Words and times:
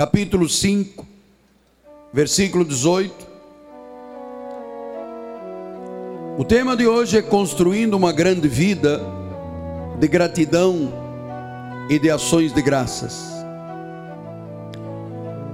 capítulo 0.00 0.48
5, 0.48 1.06
versículo 2.10 2.64
18. 2.64 3.14
O 6.38 6.42
tema 6.42 6.74
de 6.74 6.86
hoje 6.86 7.18
é 7.18 7.22
construindo 7.22 7.98
uma 7.98 8.10
grande 8.10 8.48
vida 8.48 8.98
de 9.98 10.08
gratidão 10.08 10.90
e 11.90 11.98
de 11.98 12.10
ações 12.10 12.50
de 12.50 12.62
graças. 12.62 13.30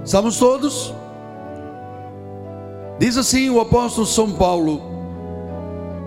Estamos 0.05 0.39
todos? 0.39 0.93
Diz 2.97 3.17
assim 3.17 3.49
o 3.49 3.59
apóstolo 3.59 4.07
São 4.07 4.31
Paulo: 4.31 4.81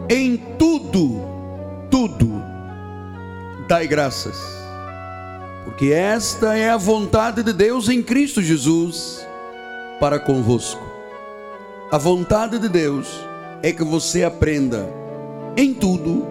em 0.08 0.38
tudo, 0.58 1.20
tudo, 1.90 2.42
dai 3.68 3.86
graças, 3.86 4.59
porque 5.64 5.92
esta 5.92 6.56
é 6.56 6.70
a 6.70 6.76
vontade 6.76 7.42
de 7.42 7.52
Deus 7.52 7.88
em 7.88 8.02
Cristo 8.02 8.42
Jesus 8.42 9.26
para 9.98 10.18
convosco. 10.18 10.82
A 11.90 11.98
vontade 11.98 12.58
de 12.58 12.68
Deus 12.68 13.08
é 13.62 13.72
que 13.72 13.84
você 13.84 14.24
aprenda 14.24 14.88
em 15.56 15.74
tudo 15.74 16.26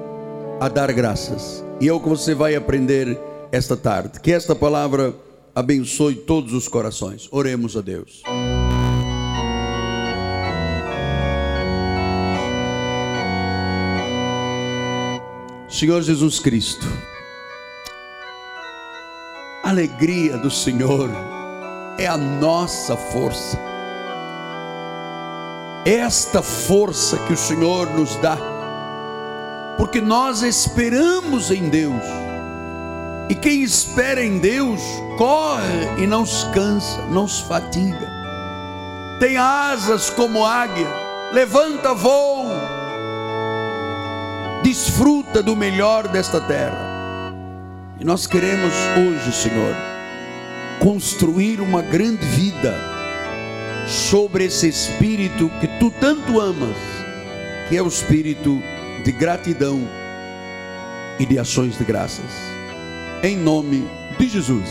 a 0.59 0.67
dar 0.67 0.91
graças, 0.91 1.63
e 1.79 1.87
é 1.87 1.93
o 1.93 1.99
que 1.99 2.09
você 2.09 2.33
vai 2.33 2.55
aprender 2.55 3.17
esta 3.51 3.77
tarde. 3.77 4.19
Que 4.19 4.31
esta 4.31 4.55
palavra 4.55 5.13
abençoe 5.55 6.15
todos 6.15 6.53
os 6.53 6.67
corações. 6.67 7.27
Oremos 7.31 7.75
a 7.77 7.81
Deus. 7.81 8.23
Senhor 15.69 16.01
Jesus 16.01 16.39
Cristo, 16.39 16.85
a 19.69 19.71
alegria 19.71 20.35
do 20.35 20.49
Senhor 20.49 21.11
é 21.95 22.07
a 22.07 22.17
nossa 22.17 22.97
força. 22.97 23.55
Esta 25.85 26.41
força 26.41 27.19
que 27.19 27.33
o 27.33 27.37
Senhor 27.37 27.87
nos 27.91 28.15
dá, 28.15 28.35
porque 29.77 30.01
nós 30.01 30.41
esperamos 30.41 31.51
em 31.51 31.69
Deus. 31.69 32.01
E 33.29 33.35
quem 33.35 33.61
espera 33.61 34.25
em 34.25 34.39
Deus 34.39 34.81
corre 35.19 36.01
e 36.03 36.07
não 36.07 36.25
se 36.25 36.47
cansa, 36.47 37.03
não 37.11 37.27
se 37.27 37.43
fatiga. 37.43 38.09
Tem 39.19 39.37
asas 39.37 40.09
como 40.09 40.43
águia, 40.43 40.87
levanta 41.31 41.93
voo 41.93 42.47
desfruta 44.63 45.43
do 45.43 45.55
melhor 45.55 46.07
desta 46.07 46.41
terra. 46.41 46.88
E 47.99 48.05
nós 48.05 48.25
queremos 48.25 48.73
hoje, 48.97 49.33
Senhor, 49.33 49.75
construir 50.79 51.59
uma 51.59 51.81
grande 51.81 52.25
vida 52.27 52.73
sobre 53.85 54.45
esse 54.45 54.69
espírito 54.69 55.51
que 55.59 55.67
tu 55.79 55.91
tanto 55.91 56.39
amas, 56.39 56.77
que 57.67 57.75
é 57.75 57.83
o 57.83 57.87
espírito 57.89 58.63
de 59.03 59.11
gratidão 59.11 59.85
e 61.19 61.25
de 61.25 61.37
ações 61.37 61.77
de 61.77 61.83
graças. 61.83 62.31
Em 63.21 63.35
nome 63.35 63.85
de 64.17 64.29
Jesus. 64.29 64.69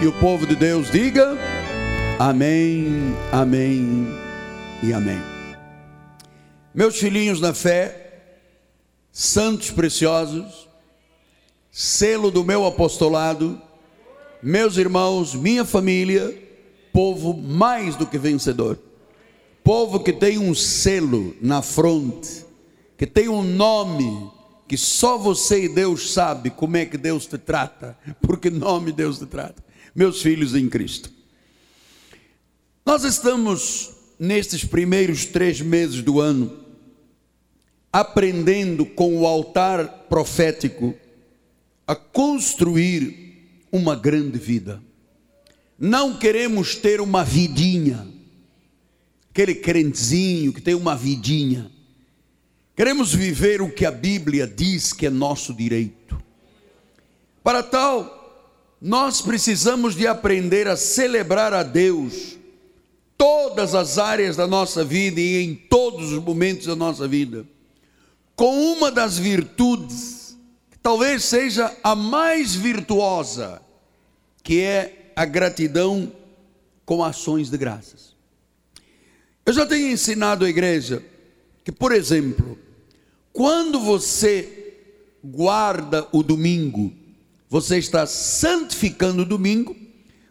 E 0.00 0.06
o 0.06 0.12
povo 0.20 0.46
de 0.46 0.54
Deus 0.54 0.92
diga: 0.92 1.36
Amém, 2.20 3.16
Amém 3.32 4.06
e 4.80 4.92
Amém. 4.92 5.20
Meus 6.72 7.00
filhinhos 7.00 7.40
na 7.40 7.52
fé, 7.52 8.20
santos 9.10 9.72
preciosos, 9.72 10.67
selo 11.78 12.32
do 12.32 12.42
meu 12.42 12.66
apostolado, 12.66 13.62
meus 14.42 14.76
irmãos, 14.76 15.36
minha 15.36 15.64
família, 15.64 16.36
povo 16.92 17.32
mais 17.32 17.94
do 17.94 18.04
que 18.04 18.18
vencedor, 18.18 18.76
povo 19.62 20.00
que 20.00 20.12
tem 20.12 20.38
um 20.38 20.56
selo 20.56 21.36
na 21.40 21.62
fronte, 21.62 22.44
que 22.96 23.06
tem 23.06 23.28
um 23.28 23.44
nome 23.44 24.28
que 24.66 24.76
só 24.76 25.16
você 25.16 25.66
e 25.66 25.68
Deus 25.68 26.12
sabe 26.12 26.50
como 26.50 26.76
é 26.76 26.84
que 26.84 26.98
Deus 26.98 27.26
te 27.26 27.38
trata, 27.38 27.96
porque 28.22 28.50
nome 28.50 28.90
Deus 28.90 29.20
te 29.20 29.26
trata, 29.26 29.62
meus 29.94 30.20
filhos 30.20 30.56
em 30.56 30.68
Cristo. 30.68 31.12
Nós 32.84 33.04
estamos 33.04 33.92
nestes 34.18 34.64
primeiros 34.64 35.26
três 35.26 35.60
meses 35.60 36.02
do 36.02 36.20
ano 36.20 36.58
aprendendo 37.92 38.84
com 38.84 39.16
o 39.16 39.28
altar 39.28 40.06
profético 40.08 40.92
a 41.88 41.96
construir 41.96 43.64
uma 43.72 43.96
grande 43.96 44.38
vida. 44.38 44.80
Não 45.76 46.16
queremos 46.16 46.76
ter 46.76 47.00
uma 47.00 47.24
vidinha, 47.24 48.06
aquele 49.30 49.56
crentezinho 49.56 50.52
que 50.52 50.60
tem 50.60 50.74
uma 50.74 50.94
vidinha. 50.94 51.72
Queremos 52.76 53.12
viver 53.12 53.60
o 53.60 53.72
que 53.72 53.84
a 53.84 53.90
Bíblia 53.90 54.46
diz 54.46 54.92
que 54.92 55.06
é 55.06 55.10
nosso 55.10 55.52
direito. 55.54 56.22
Para 57.42 57.62
tal, 57.62 58.76
nós 58.80 59.20
precisamos 59.20 59.96
de 59.96 60.06
aprender 60.06 60.68
a 60.68 60.76
celebrar 60.76 61.52
a 61.52 61.62
Deus 61.64 62.36
todas 63.16 63.74
as 63.74 63.98
áreas 63.98 64.36
da 64.36 64.46
nossa 64.46 64.84
vida 64.84 65.20
e 65.20 65.42
em 65.42 65.56
todos 65.56 66.12
os 66.12 66.22
momentos 66.22 66.66
da 66.66 66.76
nossa 66.76 67.08
vida 67.08 67.44
com 68.38 68.72
uma 68.72 68.92
das 68.92 69.18
virtudes, 69.18 70.17
talvez 70.82 71.24
seja 71.24 71.74
a 71.82 71.94
mais 71.94 72.54
virtuosa, 72.54 73.60
que 74.42 74.60
é 74.60 75.12
a 75.14 75.24
gratidão 75.24 76.12
com 76.84 77.04
ações 77.04 77.50
de 77.50 77.58
graças. 77.58 78.16
Eu 79.44 79.52
já 79.52 79.66
tenho 79.66 79.90
ensinado 79.90 80.44
à 80.44 80.48
igreja 80.48 81.02
que, 81.64 81.72
por 81.72 81.92
exemplo, 81.92 82.58
quando 83.32 83.80
você 83.80 84.74
guarda 85.22 86.06
o 86.12 86.22
domingo, 86.22 86.92
você 87.48 87.78
está 87.78 88.06
santificando 88.06 89.22
o 89.22 89.26
domingo, 89.26 89.76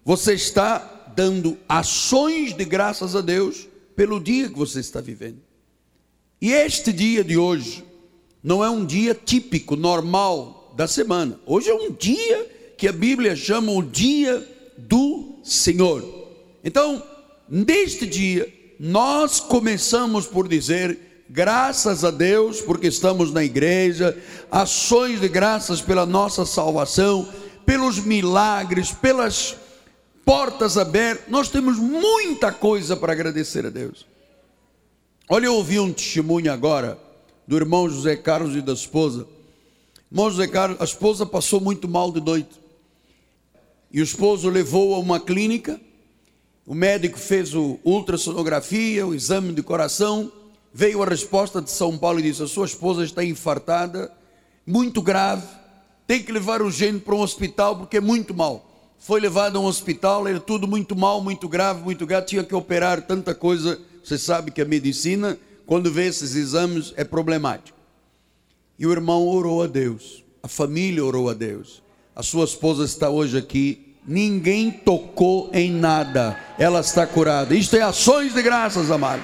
você 0.03 0.33
está 0.33 1.13
dando 1.15 1.57
ações 1.67 2.53
de 2.53 2.63
graças 2.63 3.15
a 3.15 3.21
Deus 3.21 3.67
pelo 3.95 4.19
dia 4.19 4.49
que 4.49 4.57
você 4.57 4.79
está 4.79 5.01
vivendo. 5.01 5.41
E 6.39 6.51
este 6.51 6.93
dia 6.93 7.23
de 7.23 7.37
hoje, 7.37 7.83
não 8.43 8.63
é 8.63 8.69
um 8.69 8.85
dia 8.85 9.13
típico, 9.13 9.75
normal 9.75 10.73
da 10.75 10.87
semana. 10.87 11.39
Hoje 11.45 11.69
é 11.69 11.73
um 11.73 11.91
dia 11.91 12.73
que 12.77 12.87
a 12.87 12.91
Bíblia 12.91 13.35
chama 13.35 13.71
o 13.71 13.81
dia 13.81 14.47
do 14.77 15.39
Senhor. 15.43 16.03
Então, 16.63 17.01
neste 17.49 18.05
dia, 18.05 18.53
nós 18.79 19.39
começamos 19.39 20.27
por 20.27 20.47
dizer 20.47 21.25
graças 21.29 22.03
a 22.03 22.11
Deus 22.11 22.61
porque 22.61 22.87
estamos 22.87 23.33
na 23.33 23.43
igreja, 23.43 24.17
ações 24.51 25.19
de 25.19 25.27
graças 25.27 25.81
pela 25.81 26.05
nossa 26.05 26.45
salvação, 26.45 27.27
pelos 27.65 27.99
milagres, 27.99 28.91
pelas 28.91 29.55
portas 30.23 30.77
abertas. 30.77 31.25
Nós 31.27 31.49
temos 31.49 31.77
muita 31.79 32.51
coisa 32.51 32.95
para 32.95 33.13
agradecer 33.13 33.65
a 33.65 33.69
Deus. 33.69 34.05
Olha, 35.27 35.47
eu 35.47 35.55
ouvi 35.55 35.79
um 35.79 35.91
testemunho 35.91 36.53
agora 36.53 37.06
do 37.47 37.55
irmão 37.55 37.89
José 37.89 38.15
Carlos 38.15 38.55
e 38.55 38.61
da 38.61 38.73
esposa. 38.73 39.25
Irmão 40.11 40.29
José 40.29 40.47
Carlos, 40.47 40.81
a 40.81 40.83
esposa 40.83 41.25
passou 41.25 41.61
muito 41.61 41.87
mal 41.87 42.11
de 42.11 42.19
noite. 42.19 42.59
E 43.89 44.01
o 44.01 44.03
esposo 44.03 44.49
levou 44.49 44.93
a 44.93 44.99
uma 44.99 45.19
clínica. 45.19 45.79
O 46.65 46.75
médico 46.75 47.17
fez 47.17 47.55
o 47.55 47.79
ultrassonografia, 47.85 49.07
o 49.07 49.15
exame 49.15 49.53
de 49.53 49.63
coração. 49.63 50.29
Veio 50.73 51.01
a 51.01 51.05
resposta 51.05 51.61
de 51.61 51.71
São 51.71 51.97
Paulo 51.97 52.19
e 52.19 52.23
disse: 52.23 52.43
A 52.43 52.47
sua 52.47 52.65
esposa 52.65 53.05
está 53.05 53.23
infartada, 53.23 54.11
muito 54.65 55.01
grave. 55.01 55.47
Tem 56.05 56.21
que 56.21 56.31
levar 56.31 56.61
urgente 56.61 56.99
para 56.99 57.15
um 57.15 57.21
hospital 57.21 57.77
porque 57.77 57.97
é 57.97 58.01
muito 58.01 58.33
mal. 58.33 58.65
Foi 58.99 59.21
levado 59.21 59.57
a 59.57 59.61
um 59.61 59.65
hospital, 59.65 60.27
era 60.27 60.39
tudo 60.39 60.67
muito 60.67 60.95
mal, 60.95 61.21
muito 61.21 61.47
grave, 61.47 61.81
muito 61.81 62.05
grave. 62.05 62.25
Tinha 62.25 62.43
que 62.43 62.55
operar 62.55 63.01
tanta 63.03 63.33
coisa. 63.33 63.79
Você 64.03 64.17
sabe 64.17 64.51
que 64.51 64.61
a 64.61 64.65
medicina 64.65 65.37
quando 65.67 65.91
vê 65.91 66.07
esses 66.07 66.33
exames, 66.33 66.93
é 66.95 67.03
problemático. 67.03 67.77
E 68.79 68.87
o 68.87 68.91
irmão 68.91 69.27
orou 69.27 69.61
a 69.61 69.67
Deus, 69.67 70.23
a 70.41 70.47
família 70.47 71.03
orou 71.03 71.29
a 71.29 71.33
Deus. 71.33 71.83
A 72.15 72.23
sua 72.23 72.45
esposa 72.45 72.85
está 72.85 73.09
hoje 73.09 73.37
aqui, 73.37 73.95
ninguém 74.07 74.71
tocou 74.71 75.51
em 75.53 75.69
nada, 75.69 76.39
ela 76.57 76.79
está 76.79 77.05
curada. 77.05 77.53
Isto 77.53 77.75
é 77.75 77.81
ações 77.81 78.33
de 78.33 78.41
graças, 78.41 78.89
amado. 78.89 79.21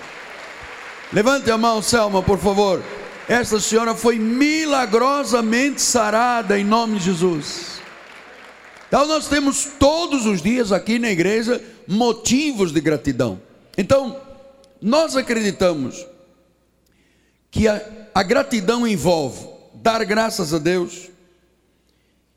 Levante 1.14 1.50
a 1.50 1.58
mão, 1.58 1.82
Selma, 1.82 2.22
por 2.22 2.38
favor. 2.38 2.84
Esta 3.30 3.58
senhora 3.60 3.96
foi 3.96 4.20
milagrosamente 4.20 5.82
sarada 5.82 6.60
em 6.60 6.66
nome 6.66 7.00
de 7.00 7.06
Jesus. 7.06 7.80
Então 8.90 9.08
nós 9.08 9.30
temos 9.30 9.70
todos 9.80 10.26
os 10.26 10.42
dias 10.42 10.74
aqui 10.74 11.00
na 11.00 11.10
igreja 11.10 11.64
motivos 11.88 12.74
de 12.74 12.82
gratidão. 12.82 13.42
Então, 13.78 14.20
nós 14.82 15.16
acreditamos 15.16 16.06
que 17.54 17.68
a, 17.68 18.10
a 18.16 18.24
gratidão 18.24 18.86
envolve 18.88 19.48
dar 19.76 20.04
graças 20.04 20.56
a 20.56 20.58
Deus 20.58 21.12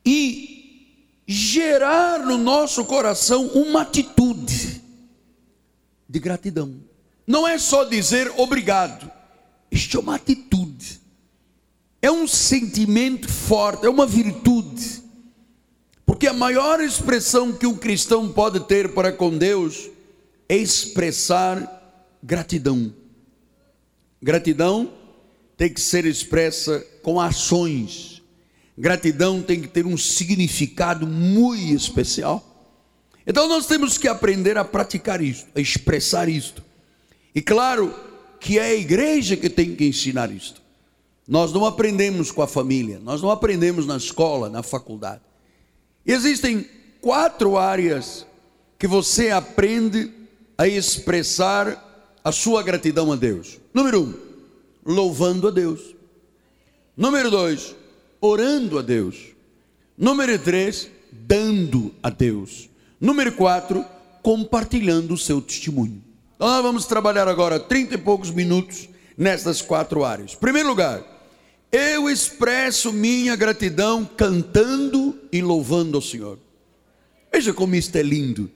e 0.05 0.93
gerar 1.27 2.19
no 2.19 2.37
nosso 2.37 2.85
coração 2.85 3.47
uma 3.47 3.81
atitude 3.81 4.83
de 6.07 6.21
gratidão. 6.21 6.77
Não 7.27 7.49
é 7.49 7.57
só 7.57 7.85
dizer 7.85 8.31
obrigado, 8.37 9.11
isto 9.71 9.97
é 9.97 10.01
uma 10.01 10.17
atitude, 10.17 11.01
é 12.03 12.11
um 12.11 12.29
sentimento 12.29 13.27
forte, 13.27 13.87
é 13.87 13.89
uma 13.89 14.07
virtude. 14.07 15.03
Porque 16.05 16.27
a 16.27 16.35
maior 16.35 16.79
expressão 16.79 17.55
que 17.55 17.67
um 17.67 17.75
cristão 17.75 18.31
pode 18.31 18.61
ter 18.61 18.93
para 18.93 19.11
com 19.11 19.37
Deus 19.37 19.89
é 20.47 20.57
expressar 20.59 22.13
gratidão. 22.23 22.95
Gratidão 24.23 25.06
tem 25.57 25.73
que 25.73 25.81
ser 25.81 26.05
expressa 26.05 26.85
com 27.03 27.21
ações. 27.21 28.23
Gratidão 28.77 29.43
tem 29.43 29.61
que 29.61 29.69
ter 29.69 29.87
um 29.87 29.97
significado 29.97 31.07
muito 31.07 31.75
especial. 31.75 32.45
Então 33.27 33.49
nós 33.49 33.67
temos 33.67 33.97
que 33.97 34.07
aprender 34.07 34.59
a 34.59 34.65
praticar 34.65 35.23
isso, 35.23 35.47
a 35.55 35.61
expressar 35.61 36.29
isto. 36.29 36.63
E 37.35 37.41
claro 37.41 37.95
que 38.39 38.59
é 38.59 38.67
a 38.67 38.75
igreja 38.75 39.37
que 39.37 39.49
tem 39.49 39.75
que 39.75 39.87
ensinar 39.87 40.31
isto. 40.31 40.63
Nós 41.27 41.53
não 41.53 41.65
aprendemos 41.65 42.31
com 42.31 42.43
a 42.43 42.47
família, 42.47 43.01
nós 43.03 43.21
não 43.21 43.31
aprendemos 43.31 43.87
na 43.87 43.97
escola, 43.97 44.49
na 44.49 44.63
faculdade. 44.63 45.23
Existem 46.05 46.69
quatro 47.01 47.57
áreas 47.57 48.25
que 48.79 48.87
você 48.87 49.31
aprende 49.31 50.13
a 50.57 50.69
expressar 50.69 52.19
a 52.23 52.31
sua 52.31 52.63
gratidão 52.63 53.11
a 53.11 53.17
Deus. 53.17 53.59
Número 53.75 54.03
um, 54.03 54.26
louvando 54.87 55.49
a 55.49 55.51
Deus. 55.51 55.95
Número 56.97 57.31
dois, 57.31 57.75
orando 58.21 58.79
a 58.79 58.83
Deus. 58.83 59.17
Número 59.99 60.39
três, 60.39 60.89
dando 61.11 61.95
a 62.03 62.11
Deus. 62.11 62.71
Número 63.01 63.33
4, 63.33 63.85
compartilhando 64.23 65.15
o 65.15 65.19
seu 65.19 65.41
testemunho. 65.41 66.03
Então 66.35 66.49
nós 66.49 66.63
vamos 66.63 66.87
trabalhar 66.87 67.29
agora 67.29 67.59
30 67.59 67.95
e 67.95 67.99
poucos 67.99 68.31
minutos 68.31 68.89
nessas 69.17 69.61
quatro 69.61 70.05
áreas. 70.05 70.35
Primeiro 70.35 70.69
lugar, 70.69 71.03
eu 71.71 72.09
expresso 72.09 72.93
minha 72.93 73.37
gratidão 73.37 74.05
cantando 74.05 75.19
e 75.33 75.43
louvando 75.43 75.97
ao 75.97 76.03
Senhor. 76.03 76.39
Veja 77.33 77.53
como 77.53 77.75
isto 77.75 77.97
é 77.97 78.03
lindo. 78.03 78.51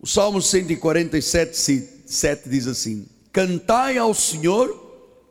O 0.00 0.06
Salmo 0.06 0.42
147, 0.42 1.88
7 2.06 2.48
diz 2.48 2.66
assim: 2.66 3.06
Cantai 3.32 3.96
ao 3.96 4.12
Senhor 4.12 4.81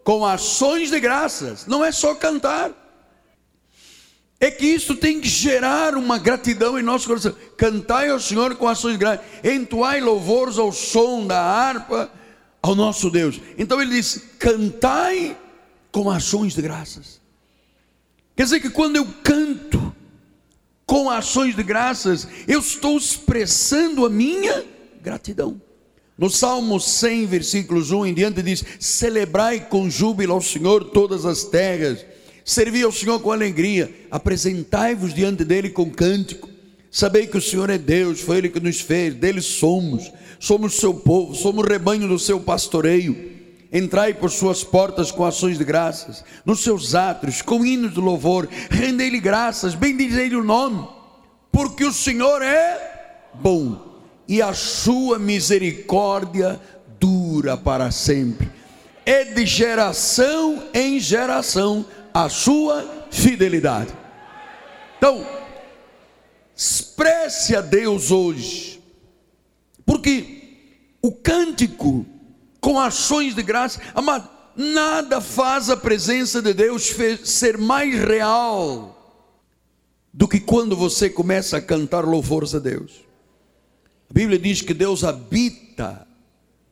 com 0.03 0.25
ações 0.25 0.89
de 0.89 0.99
graças. 0.99 1.65
Não 1.65 1.83
é 1.83 1.91
só 1.91 2.15
cantar 2.15 2.71
é 4.41 4.49
que 4.49 4.65
isso 4.65 4.95
tem 4.95 5.21
que 5.21 5.29
gerar 5.29 5.93
uma 5.93 6.17
gratidão 6.17 6.77
em 6.77 6.81
nosso 6.81 7.07
coração. 7.07 7.35
Cantai 7.55 8.09
ao 8.09 8.19
Senhor 8.19 8.55
com 8.55 8.67
ações 8.67 8.97
gratas, 8.97 9.23
entoai 9.43 10.01
louvores 10.01 10.57
ao 10.57 10.71
som 10.71 11.27
da 11.27 11.39
harpa 11.39 12.11
ao 12.59 12.73
nosso 12.73 13.11
Deus. 13.11 13.39
Então 13.55 13.79
ele 13.79 13.91
diz: 13.91 14.29
cantai 14.39 15.37
com 15.91 16.09
ações 16.09 16.55
de 16.55 16.61
graças. 16.63 17.21
Quer 18.35 18.45
dizer 18.45 18.59
que 18.59 18.71
quando 18.71 18.95
eu 18.95 19.05
canto 19.23 19.95
com 20.87 21.07
ações 21.07 21.55
de 21.55 21.61
graças, 21.61 22.27
eu 22.47 22.61
estou 22.61 22.97
expressando 22.97 24.07
a 24.07 24.09
minha 24.09 24.65
gratidão. 25.03 25.61
No 26.21 26.29
Salmo 26.29 26.79
100, 26.79 27.25
versículos 27.25 27.91
1 27.91 28.05
em 28.05 28.13
diante, 28.13 28.41
diz: 28.41 28.63
Celebrai 28.79 29.59
com 29.59 29.89
júbilo 29.89 30.31
ao 30.33 30.41
Senhor 30.41 30.85
todas 30.85 31.25
as 31.25 31.43
terras 31.43 32.05
Servi 32.43 32.81
ao 32.81 32.91
Senhor 32.91 33.19
com 33.19 33.31
alegria, 33.31 33.93
apresentai-vos 34.09 35.13
diante 35.13 35.45
dele 35.45 35.69
com 35.69 35.89
cântico. 35.89 36.49
Sabei 36.89 37.27
que 37.27 37.37
o 37.37 37.41
Senhor 37.41 37.69
é 37.69 37.77
Deus, 37.77 38.19
foi 38.19 38.39
Ele 38.39 38.49
que 38.49 38.59
nos 38.59 38.81
fez, 38.81 39.13
dele 39.13 39.41
somos, 39.41 40.11
somos 40.39 40.75
seu 40.75 40.93
povo, 40.93 41.33
somos 41.35 41.65
rebanho 41.65 42.07
do 42.07 42.19
seu 42.19 42.39
pastoreio. 42.39 43.31
Entrai 43.71 44.13
por 44.13 44.29
suas 44.29 44.63
portas 44.63 45.11
com 45.11 45.23
ações 45.23 45.57
de 45.57 45.63
graças, 45.63 46.25
nos 46.45 46.61
seus 46.61 46.93
átrios, 46.93 47.41
com 47.41 47.65
hinos 47.65 47.93
de 47.93 48.01
louvor, 48.01 48.49
rendei-lhe 48.69 49.19
graças, 49.19 49.75
bendizei-lhe 49.75 50.35
o 50.35 50.43
nome, 50.43 50.85
porque 51.51 51.85
o 51.85 51.93
Senhor 51.93 52.41
é 52.41 53.29
bom 53.33 53.90
e 54.31 54.41
a 54.41 54.53
sua 54.53 55.19
misericórdia 55.19 56.57
dura 56.97 57.57
para 57.57 57.91
sempre. 57.91 58.49
É 59.05 59.25
de 59.25 59.45
geração 59.45 60.69
em 60.73 61.01
geração 61.01 61.85
a 62.13 62.29
sua 62.29 63.09
fidelidade. 63.11 63.93
Então, 64.97 65.27
expresse 66.55 67.57
a 67.57 67.59
Deus 67.59 68.09
hoje, 68.09 68.81
porque 69.85 70.93
o 71.01 71.11
cântico 71.11 72.05
com 72.61 72.79
ações 72.79 73.35
de 73.35 73.43
graça, 73.43 73.81
amado, 73.93 74.29
nada 74.55 75.19
faz 75.19 75.69
a 75.69 75.75
presença 75.75 76.41
de 76.41 76.53
Deus 76.53 76.95
ser 77.25 77.57
mais 77.57 77.99
real 78.01 79.27
do 80.13 80.25
que 80.25 80.39
quando 80.39 80.73
você 80.77 81.09
começa 81.09 81.57
a 81.57 81.61
cantar 81.61 82.05
louvores 82.05 82.55
a 82.55 82.59
Deus. 82.59 83.10
A 84.11 84.13
Bíblia 84.13 84.37
diz 84.37 84.61
que 84.61 84.73
Deus 84.73 85.03
habita 85.03 86.05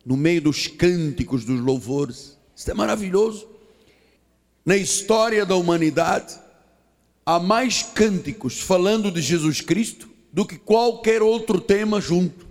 no 0.06 0.16
meio 0.16 0.42
dos 0.42 0.68
cânticos, 0.68 1.44
dos 1.44 1.60
louvores. 1.60 2.38
Isso 2.56 2.70
é 2.70 2.74
maravilhoso 2.76 3.48
na 4.70 4.78
história 4.78 5.48
da 5.48 5.56
humanidade, 5.56 6.40
há 7.26 7.40
mais 7.40 7.82
cânticos 7.82 8.60
falando 8.60 9.12
de 9.12 9.20
Jesus 9.20 9.62
Cristo 9.62 10.08
do 10.32 10.46
que 10.46 10.60
qualquer 10.60 11.24
outro 11.24 11.60
tema 11.60 12.00
junto. 12.00 12.48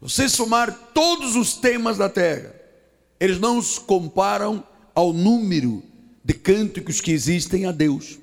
Você 0.00 0.30
somar 0.30 0.72
todos 0.94 1.36
os 1.36 1.56
temas 1.56 1.98
da 1.98 2.08
terra, 2.08 2.54
eles 3.20 3.38
não 3.38 3.60
se 3.60 3.78
comparam 3.80 4.66
ao 4.94 5.12
número 5.12 5.82
de 6.24 6.32
cânticos 6.32 7.02
que 7.02 7.12
existem 7.12 7.66
a 7.66 7.70
Deus. 7.70 8.18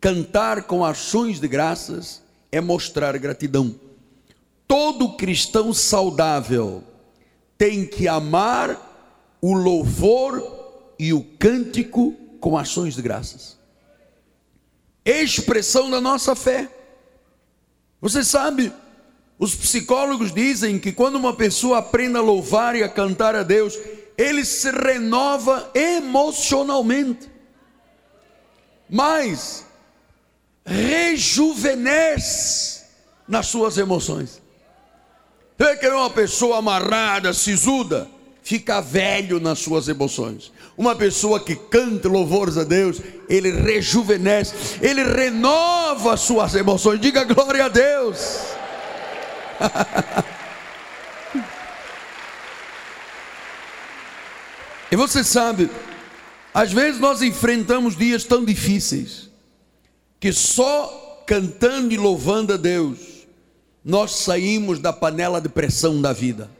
Cantar 0.00 0.62
com 0.62 0.82
ações 0.82 1.38
de 1.38 1.48
graças 1.48 2.22
é 2.50 2.62
mostrar 2.62 3.18
gratidão. 3.18 3.74
Todo 4.72 5.16
cristão 5.18 5.74
saudável 5.74 6.82
tem 7.58 7.84
que 7.84 8.08
amar 8.08 9.36
o 9.38 9.52
louvor 9.52 10.94
e 10.98 11.12
o 11.12 11.22
cântico 11.38 12.12
com 12.40 12.56
ações 12.56 12.94
de 12.94 13.02
graças. 13.02 13.58
Expressão 15.04 15.90
da 15.90 16.00
nossa 16.00 16.34
fé. 16.34 16.70
Você 18.00 18.24
sabe, 18.24 18.72
os 19.38 19.54
psicólogos 19.54 20.32
dizem 20.32 20.78
que 20.78 20.90
quando 20.90 21.16
uma 21.16 21.36
pessoa 21.36 21.80
aprende 21.80 22.16
a 22.16 22.22
louvar 22.22 22.74
e 22.74 22.82
a 22.82 22.88
cantar 22.88 23.36
a 23.36 23.42
Deus, 23.42 23.78
ele 24.16 24.42
se 24.42 24.70
renova 24.70 25.70
emocionalmente, 25.74 27.30
mas 28.88 29.66
rejuvenesce 30.64 32.86
nas 33.28 33.48
suas 33.48 33.76
emoções. 33.76 34.40
Você 35.58 35.76
quer 35.76 35.92
uma 35.92 36.10
pessoa 36.10 36.58
amarrada, 36.58 37.32
sisuda, 37.32 38.08
fica 38.42 38.80
velho 38.80 39.38
nas 39.38 39.60
suas 39.60 39.88
emoções. 39.88 40.52
Uma 40.76 40.96
pessoa 40.96 41.38
que 41.38 41.54
canta 41.54 42.08
louvores 42.08 42.56
a 42.56 42.64
Deus, 42.64 43.00
ele 43.28 43.50
rejuvenesce, 43.50 44.78
ele 44.80 45.02
renova 45.04 46.14
as 46.14 46.20
suas 46.20 46.54
emoções. 46.54 47.00
Diga 47.00 47.24
glória 47.24 47.66
a 47.66 47.68
Deus. 47.68 48.38
e 54.90 54.96
você 54.96 55.22
sabe, 55.22 55.70
às 56.52 56.72
vezes 56.72 56.98
nós 57.00 57.22
enfrentamos 57.22 57.96
dias 57.96 58.24
tão 58.24 58.44
difíceis 58.44 59.30
que 60.18 60.32
só 60.32 61.22
cantando 61.26 61.92
e 61.94 61.96
louvando 61.96 62.54
a 62.54 62.56
Deus 62.56 63.11
nós 63.84 64.12
saímos 64.12 64.78
da 64.78 64.92
panela 64.92 65.40
de 65.40 65.48
pressão 65.48 66.00
da 66.00 66.12
vida. 66.12 66.50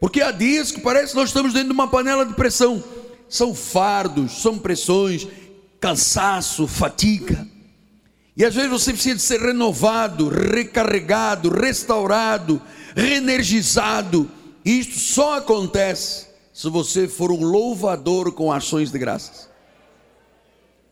Porque 0.00 0.20
há 0.20 0.30
dias 0.30 0.70
que 0.70 0.80
parece 0.80 1.12
que 1.12 1.18
nós 1.18 1.30
estamos 1.30 1.52
dentro 1.52 1.68
de 1.68 1.74
uma 1.74 1.88
panela 1.88 2.24
de 2.24 2.34
pressão. 2.34 2.82
São 3.28 3.54
fardos, 3.54 4.40
são 4.40 4.58
pressões, 4.58 5.26
cansaço, 5.80 6.66
fatiga. 6.66 7.46
E 8.36 8.44
às 8.44 8.54
vezes 8.54 8.70
você 8.70 8.92
precisa 8.92 9.18
ser 9.18 9.40
renovado, 9.40 10.28
recarregado, 10.28 11.48
restaurado, 11.48 12.60
reenergizado. 12.94 14.30
E 14.64 14.78
isto 14.78 14.98
só 14.98 15.38
acontece 15.38 16.26
se 16.52 16.68
você 16.68 17.08
for 17.08 17.32
um 17.32 17.42
louvador 17.42 18.32
com 18.32 18.52
ações 18.52 18.92
de 18.92 18.98
graças. 18.98 19.48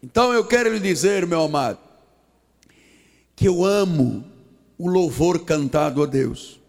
Então 0.02 0.32
eu 0.32 0.44
quero 0.44 0.72
lhe 0.72 0.80
dizer, 0.80 1.26
meu 1.26 1.42
amado, 1.42 1.78
que 3.36 3.48
eu 3.48 3.64
amo 3.64 4.24
o 4.78 4.88
louvor 4.88 5.44
cantado 5.44 6.02
a 6.02 6.06
Deus. 6.06 6.60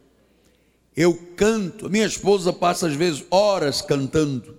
Eu 0.96 1.14
canto, 1.36 1.90
minha 1.90 2.06
esposa 2.06 2.54
passa 2.54 2.88
às 2.88 2.94
vezes 2.94 3.24
horas 3.30 3.82
cantando. 3.82 4.56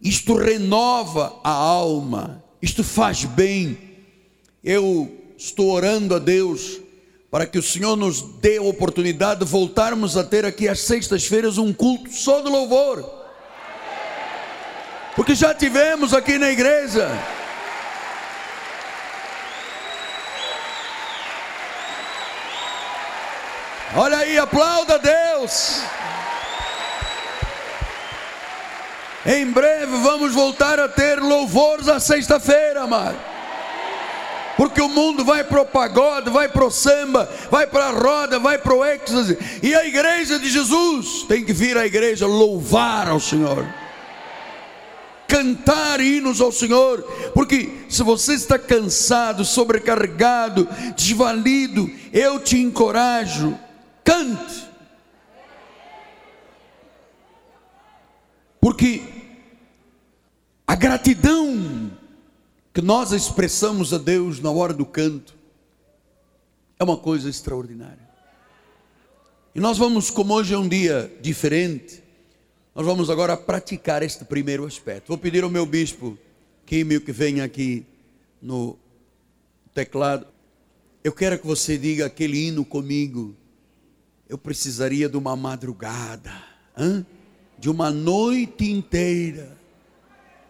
Isto 0.00 0.34
renova 0.34 1.38
a 1.44 1.50
alma, 1.50 2.42
isto 2.60 2.82
faz 2.82 3.24
bem. 3.24 3.78
Eu 4.64 5.10
estou 5.36 5.70
orando 5.70 6.14
a 6.14 6.18
Deus 6.18 6.80
para 7.30 7.46
que 7.46 7.58
o 7.58 7.62
Senhor 7.62 7.96
nos 7.96 8.20
dê 8.40 8.56
a 8.56 8.62
oportunidade 8.62 9.40
de 9.40 9.46
voltarmos 9.46 10.16
a 10.16 10.24
ter 10.24 10.44
aqui 10.44 10.68
às 10.68 10.80
sextas-feiras 10.80 11.58
um 11.58 11.72
culto 11.72 12.12
só 12.12 12.40
de 12.40 12.48
louvor. 12.48 13.08
Porque 15.14 15.34
já 15.34 15.54
tivemos 15.54 16.12
aqui 16.12 16.38
na 16.38 16.50
igreja. 16.50 17.08
Olha 23.94 24.18
aí, 24.18 24.38
aplauda 24.38 24.98
Deus. 24.98 25.80
Em 29.26 29.46
breve 29.46 29.96
vamos 29.98 30.32
voltar 30.32 30.78
a 30.80 30.88
ter 30.88 31.20
louvores 31.20 31.88
à 31.88 32.00
sexta-feira, 32.00 32.82
amado 32.82 33.30
porque 34.60 34.82
o 34.82 34.90
mundo 34.90 35.24
vai 35.24 35.42
para 35.42 35.62
o 35.62 35.64
pagode, 35.64 36.28
vai 36.28 36.46
para 36.46 36.66
o 36.66 36.70
samba, 36.70 37.26
vai 37.50 37.66
para 37.66 37.86
a 37.86 37.90
roda, 37.92 38.38
vai 38.38 38.58
para 38.58 38.74
o 38.74 38.84
êxtase, 38.84 39.38
e 39.62 39.74
a 39.74 39.86
igreja 39.86 40.38
de 40.38 40.50
Jesus 40.50 41.24
tem 41.26 41.42
que 41.42 41.52
vir 41.54 41.78
à 41.78 41.86
igreja 41.86 42.26
louvar 42.26 43.08
ao 43.08 43.18
Senhor. 43.18 43.66
Cantar 45.26 45.98
hinos 45.98 46.42
ao 46.42 46.52
Senhor, 46.52 47.00
porque 47.32 47.86
se 47.88 48.02
você 48.02 48.34
está 48.34 48.58
cansado, 48.58 49.46
sobrecarregado, 49.46 50.68
desvalido, 50.94 51.90
eu 52.12 52.38
te 52.38 52.58
encorajo, 52.58 53.58
porque 58.60 59.02
a 60.66 60.76
gratidão 60.76 61.90
que 62.72 62.80
nós 62.80 63.10
expressamos 63.10 63.92
a 63.92 63.98
Deus 63.98 64.38
na 64.38 64.50
hora 64.50 64.72
do 64.72 64.86
canto 64.86 65.34
é 66.78 66.84
uma 66.84 66.96
coisa 66.96 67.28
extraordinária. 67.28 68.08
E 69.54 69.60
nós 69.60 69.76
vamos, 69.76 70.10
como 70.10 70.34
hoje 70.34 70.54
é 70.54 70.58
um 70.58 70.68
dia 70.68 71.12
diferente, 71.20 72.02
nós 72.74 72.86
vamos 72.86 73.10
agora 73.10 73.36
praticar 73.36 74.02
este 74.02 74.24
primeiro 74.24 74.64
aspecto. 74.64 75.08
Vou 75.08 75.18
pedir 75.18 75.42
ao 75.42 75.50
meu 75.50 75.66
bispo 75.66 76.16
Químio 76.64 77.00
que 77.00 77.10
venha 77.10 77.42
aqui 77.42 77.84
no 78.40 78.78
teclado. 79.74 80.24
Eu 81.02 81.12
quero 81.12 81.36
que 81.36 81.46
você 81.46 81.76
diga 81.76 82.06
aquele 82.06 82.46
hino 82.46 82.64
comigo. 82.64 83.34
Eu 84.30 84.38
precisaria 84.38 85.08
de 85.08 85.16
uma 85.16 85.34
madrugada, 85.34 86.32
hein? 86.78 87.04
de 87.58 87.68
uma 87.68 87.90
noite 87.90 88.70
inteira 88.70 89.58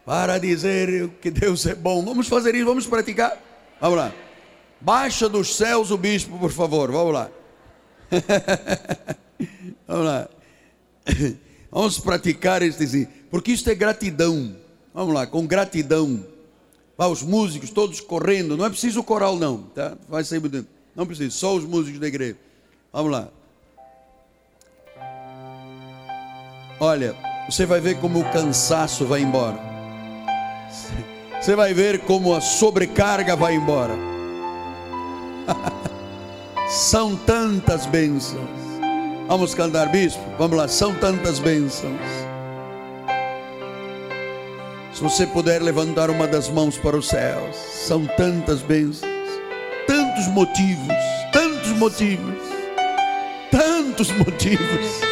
para 0.04 0.36
dizer 0.36 1.08
que 1.18 1.30
Deus 1.30 1.64
é 1.64 1.74
bom. 1.74 2.04
Vamos 2.04 2.28
fazer 2.28 2.54
isso, 2.54 2.66
vamos 2.66 2.86
praticar? 2.86 3.42
Vamos 3.80 3.96
lá. 3.96 4.12
Baixa 4.82 5.30
dos 5.30 5.56
céus 5.56 5.90
o 5.90 5.96
bispo, 5.96 6.38
por 6.38 6.52
favor. 6.52 6.92
Vamos 6.92 7.14
lá. 7.14 7.30
vamos 9.88 10.04
lá. 10.04 10.28
Vamos 11.72 11.98
praticar 12.00 12.60
este, 12.62 13.08
porque 13.30 13.52
isto 13.52 13.70
é 13.70 13.74
gratidão. 13.74 14.56
Vamos 14.92 15.14
lá, 15.14 15.26
com 15.26 15.46
gratidão. 15.46 16.26
Vá 16.98 17.06
os 17.06 17.22
músicos 17.22 17.70
todos 17.70 17.98
correndo. 18.00 18.58
Não 18.58 18.66
é 18.66 18.68
preciso 18.68 19.00
o 19.00 19.04
coral, 19.04 19.36
não, 19.36 19.62
tá? 19.62 19.96
Vai 20.06 20.22
sair 20.24 20.42
Não 20.94 21.06
precisa, 21.06 21.30
só 21.30 21.54
os 21.54 21.64
músicos 21.64 21.98
da 21.98 22.08
igreja. 22.08 22.36
Vamos 22.92 23.12
lá. 23.12 23.30
Olha, 26.82 27.14
você 27.46 27.66
vai 27.66 27.78
ver 27.78 27.98
como 27.98 28.20
o 28.20 28.32
cansaço 28.32 29.04
vai 29.04 29.20
embora. 29.20 29.60
Você 31.38 31.54
vai 31.54 31.74
ver 31.74 32.00
como 32.00 32.34
a 32.34 32.40
sobrecarga 32.40 33.36
vai 33.36 33.54
embora. 33.54 33.92
São 36.70 37.14
tantas 37.16 37.84
bênçãos. 37.84 38.48
Vamos 39.28 39.54
cantar, 39.54 39.90
bispo? 39.90 40.22
Vamos 40.38 40.56
lá, 40.56 40.66
são 40.66 40.92
tantas 40.94 41.38
bênçãos. 41.38 42.00
Se 44.92 45.00
você 45.00 45.24
puder 45.24 45.62
levantar 45.62 46.10
uma 46.10 46.26
das 46.26 46.48
mãos 46.48 46.76
para 46.76 46.96
os 46.96 47.08
céus, 47.08 47.54
são 47.56 48.06
tantas 48.06 48.60
bênçãos, 48.60 49.08
tantos 49.86 50.26
motivos, 50.28 50.96
tantos 51.32 51.70
motivos, 51.78 52.42
tantos 53.52 54.10
motivos. 54.10 55.09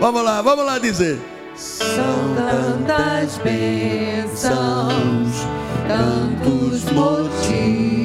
Vamos 0.00 0.22
lá, 0.24 0.42
vamos 0.42 0.64
lá 0.64 0.78
dizer. 0.78 1.20
São 1.56 2.34
tantas 2.34 3.38
bênçãos, 3.38 4.56
tantos 5.88 6.84
motivos, 6.92 7.95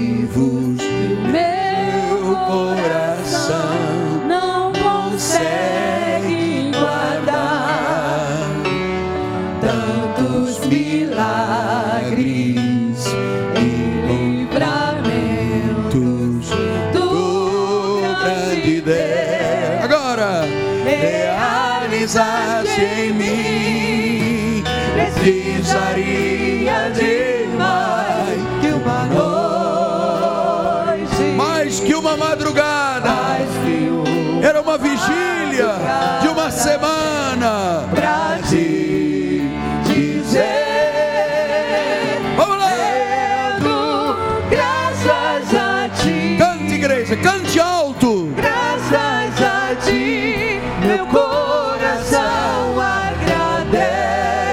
ti, 49.84 50.60
meu 50.86 51.06
coração 51.08 52.80
agradece 52.80 54.46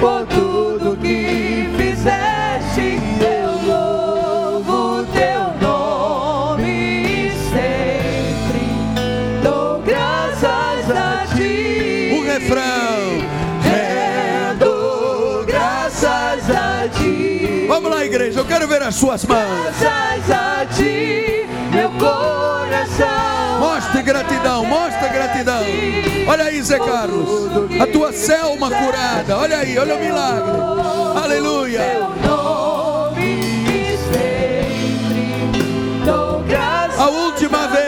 por 0.00 0.26
tudo 0.26 0.96
que 0.96 1.68
fizeste. 1.76 2.98
Eu 3.20 3.50
louvo 3.66 5.04
teu 5.12 5.52
nome 5.66 7.30
sempre. 7.50 8.62
Dou 9.42 9.80
graças 9.82 10.90
a 10.90 11.26
ti. 11.34 12.12
O 12.18 12.22
refrão. 12.24 13.25
As 18.86 18.94
suas 18.94 19.24
mãos. 19.24 19.76
Graças 19.80 20.30
a 20.30 20.64
ti, 20.66 21.44
meu 21.72 21.90
coração. 21.90 23.58
Mostre 23.58 24.02
gratidão, 24.02 24.64
mostre 24.64 25.08
gratidão. 25.08 25.62
Olha 26.28 26.44
aí, 26.44 26.62
Zé 26.62 26.78
Carlos, 26.78 27.28
a 27.80 27.86
tua 27.88 28.12
selma 28.12 28.70
curada. 28.70 29.38
Olha 29.38 29.58
aí, 29.58 29.76
olha 29.76 29.96
o 29.96 29.98
milagre. 29.98 30.52
Aleluia. 31.22 31.80
A 36.98 37.08
última 37.08 37.66
vez, 37.68 37.85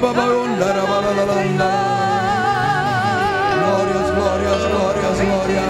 Glórias, 0.00 0.24
glórias, 4.14 4.62
glórias, 4.64 5.20
glórias. 5.20 5.64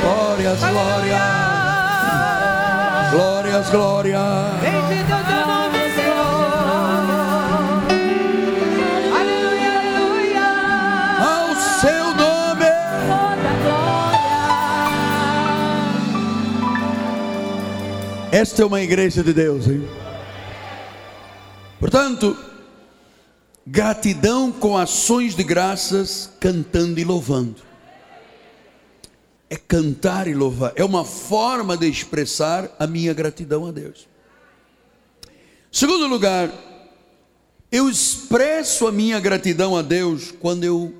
Glórias, 0.00 0.60
glórias. 0.60 1.22
Glórias, 3.12 3.70
glórias. 3.70 4.60
Bendito 4.62 5.14
teu 5.26 5.46
nome, 5.46 5.78
Senhor. 5.94 6.48
Aleluia, 9.20 9.70
aleluia. 9.78 10.48
Ao 11.20 11.48
seu 11.80 12.04
nome. 12.14 12.70
Toda 13.08 13.52
glória. 13.62 14.40
Esta 18.40 18.62
é 18.62 18.64
uma 18.64 18.80
igreja 18.80 19.22
de 19.22 19.34
Deus, 19.34 19.66
hein? 19.68 20.01
Portanto, 21.92 22.34
gratidão 23.66 24.50
com 24.50 24.78
ações 24.78 25.36
de 25.36 25.44
graças, 25.44 26.30
cantando 26.40 26.98
e 26.98 27.04
louvando. 27.04 27.60
É 29.50 29.56
cantar 29.56 30.26
e 30.26 30.32
louvar, 30.32 30.72
é 30.74 30.82
uma 30.82 31.04
forma 31.04 31.76
de 31.76 31.86
expressar 31.86 32.74
a 32.78 32.86
minha 32.86 33.12
gratidão 33.12 33.66
a 33.66 33.70
Deus. 33.70 34.08
Segundo 35.70 36.06
lugar, 36.06 36.50
eu 37.70 37.90
expresso 37.90 38.86
a 38.86 38.90
minha 38.90 39.20
gratidão 39.20 39.76
a 39.76 39.82
Deus 39.82 40.32
quando 40.40 40.64
eu 40.64 40.94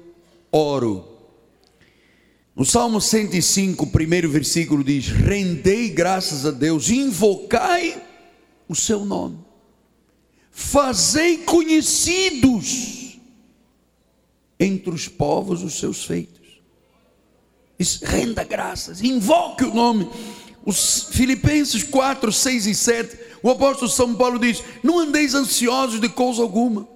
oro. 0.52 1.08
No 2.54 2.66
Salmo 2.66 3.00
105, 3.00 3.86
primeiro 3.86 4.28
versículo 4.28 4.84
diz: 4.84 5.08
Rendei 5.08 5.88
graças 5.88 6.44
a 6.44 6.50
Deus, 6.50 6.90
invocai 6.90 7.98
o 8.68 8.74
seu 8.74 9.06
nome, 9.06 9.38
fazei 10.52 11.38
conhecidos 11.38 13.18
entre 14.60 14.90
os 14.90 15.08
povos 15.08 15.62
os 15.62 15.78
seus 15.78 16.04
feitos. 16.04 16.60
Diz, 17.78 18.00
renda 18.00 18.44
graças, 18.44 19.02
invoque 19.02 19.64
o 19.64 19.74
nome. 19.74 20.08
Os 20.64 21.08
Filipenses 21.10 21.82
4, 21.82 22.30
6 22.30 22.66
e 22.66 22.74
7, 22.74 23.18
o 23.42 23.50
apóstolo 23.50 23.90
São 23.90 24.14
Paulo 24.14 24.38
diz: 24.38 24.62
Não 24.82 25.00
andeis 25.00 25.34
ansiosos 25.34 26.00
de 26.00 26.08
coisa 26.08 26.42
alguma. 26.42 26.86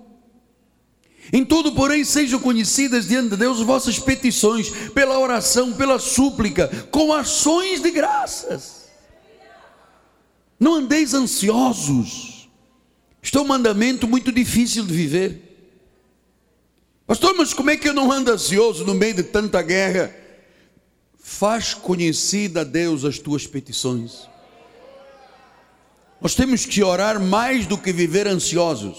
Em 1.32 1.44
tudo, 1.44 1.72
porém, 1.72 2.04
sejam 2.04 2.38
conhecidas 2.38 3.08
diante 3.08 3.30
de 3.30 3.36
Deus 3.36 3.60
vossas 3.60 3.98
petições, 3.98 4.70
pela 4.90 5.18
oração, 5.18 5.72
pela 5.72 5.98
súplica, 5.98 6.68
com 6.92 7.12
ações 7.12 7.82
de 7.82 7.90
graças. 7.90 8.86
Não 10.60 10.74
andeis 10.74 11.14
ansiosos. 11.14 12.35
Isto 13.26 13.38
é 13.38 13.40
um 13.40 13.46
mandamento 13.46 14.06
muito 14.06 14.30
difícil 14.30 14.86
de 14.86 14.92
viver. 14.94 15.42
Pastor, 17.08 17.34
mas 17.34 17.52
como 17.52 17.70
é 17.70 17.76
que 17.76 17.88
eu 17.88 17.92
não 17.92 18.12
ando 18.12 18.30
ansioso 18.30 18.84
no 18.84 18.94
meio 18.94 19.14
de 19.14 19.24
tanta 19.24 19.60
guerra? 19.62 20.14
Faz 21.18 21.74
conhecida 21.74 22.60
a 22.60 22.64
Deus 22.64 23.04
as 23.04 23.18
tuas 23.18 23.44
petições. 23.44 24.28
Nós 26.20 26.36
temos 26.36 26.64
que 26.64 26.84
orar 26.84 27.18
mais 27.20 27.66
do 27.66 27.76
que 27.76 27.92
viver 27.92 28.28
ansiosos. 28.28 28.96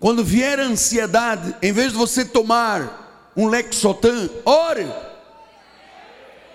Quando 0.00 0.24
vier 0.24 0.58
a 0.58 0.64
ansiedade, 0.64 1.54
em 1.62 1.72
vez 1.72 1.92
de 1.92 1.98
você 1.98 2.24
tomar 2.24 3.32
um 3.36 3.46
Lexotan, 3.46 4.28
ore. 4.44 4.92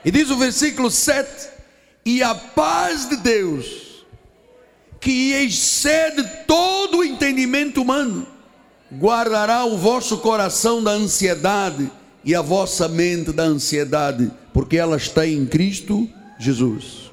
E 0.03 0.11
diz 0.11 0.29
o 0.29 0.35
versículo 0.35 0.91
7: 0.91 1.47
E 2.05 2.21
a 2.21 2.35
paz 2.35 3.07
de 3.07 3.15
Deus, 3.15 3.84
que 5.05 5.33
excede 5.33 6.27
todo 6.47 6.97
o 6.97 7.03
entendimento 7.03 7.79
humano, 7.79 8.25
guardará 8.91 9.63
o 9.63 9.77
vosso 9.77 10.17
coração 10.17 10.83
da 10.83 10.89
ansiedade 10.89 11.91
e 12.23 12.33
a 12.33 12.41
vossa 12.41 12.87
mente 12.87 13.31
da 13.31 13.43
ansiedade, 13.43 14.31
porque 14.51 14.77
ela 14.77 14.97
está 14.97 15.27
em 15.27 15.45
Cristo 15.45 16.09
Jesus. 16.39 17.11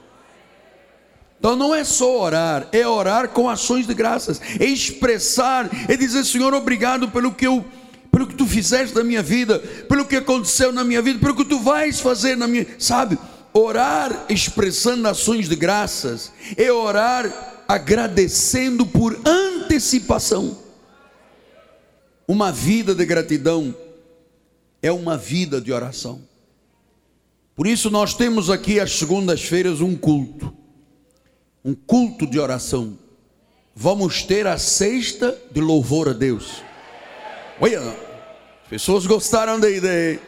Então 1.39 1.55
não 1.55 1.75
é 1.75 1.85
só 1.85 2.19
orar, 2.19 2.67
é 2.73 2.89
orar 2.89 3.29
com 3.29 3.47
ações 3.47 3.87
de 3.87 3.93
graças, 3.93 4.41
é 4.59 4.65
expressar, 4.65 5.69
é 5.87 5.95
dizer, 5.95 6.25
Senhor, 6.25 6.55
obrigado 6.55 7.11
pelo 7.11 7.31
que 7.35 7.47
eu 7.47 7.63
pelo 8.11 8.27
que 8.27 8.35
tu 8.35 8.47
fizeste 8.47 8.95
na 8.95 9.05
minha 9.05 9.23
vida, 9.23 9.59
pelo 9.87 10.07
que 10.07 10.17
aconteceu 10.17 10.73
na 10.73 10.83
minha 10.83 11.03
vida, 11.03 11.19
pelo 11.19 11.35
que 11.35 11.45
tu 11.45 11.59
vais 11.59 12.01
fazer 12.01 12.39
na 12.39 12.47
minha, 12.47 12.67
sabe? 12.79 13.19
Orar 13.53 14.25
expressando 14.31 15.09
ações 15.09 15.47
de 15.47 15.57
graças 15.57 16.33
é 16.57 16.73
orar 16.73 17.52
agradecendo 17.75 18.87
por 18.87 19.21
antecipação. 19.27 20.59
Uma 22.27 22.53
vida 22.53 22.95
de 22.95 23.05
gratidão 23.05 23.75
é 24.83 24.91
uma 24.91 25.17
vida 25.17 25.61
de 25.61 25.73
oração. 25.73 26.21
Por 27.55 27.67
isso 27.67 27.91
nós 27.91 28.15
temos 28.15 28.51
aqui 28.51 28.81
às 28.81 28.93
segundas-feiras 28.93 29.81
um 29.81 29.97
culto 29.97 30.63
um 31.65 31.75
culto 31.75 32.27
de 32.27 32.39
oração. 32.39 32.99
Vamos 33.75 34.25
ter 34.25 34.47
a 34.47 34.59
sexta 34.59 35.37
de 35.51 35.61
louvor 35.61 36.09
a 36.09 36.13
Deus. 36.13 36.63
Olha, 37.61 37.81
as 37.81 38.69
pessoas 38.69 39.07
gostaram 39.07 39.61
da 39.61 39.71
ideia. 39.71 40.21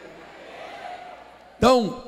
Então, 1.57 2.03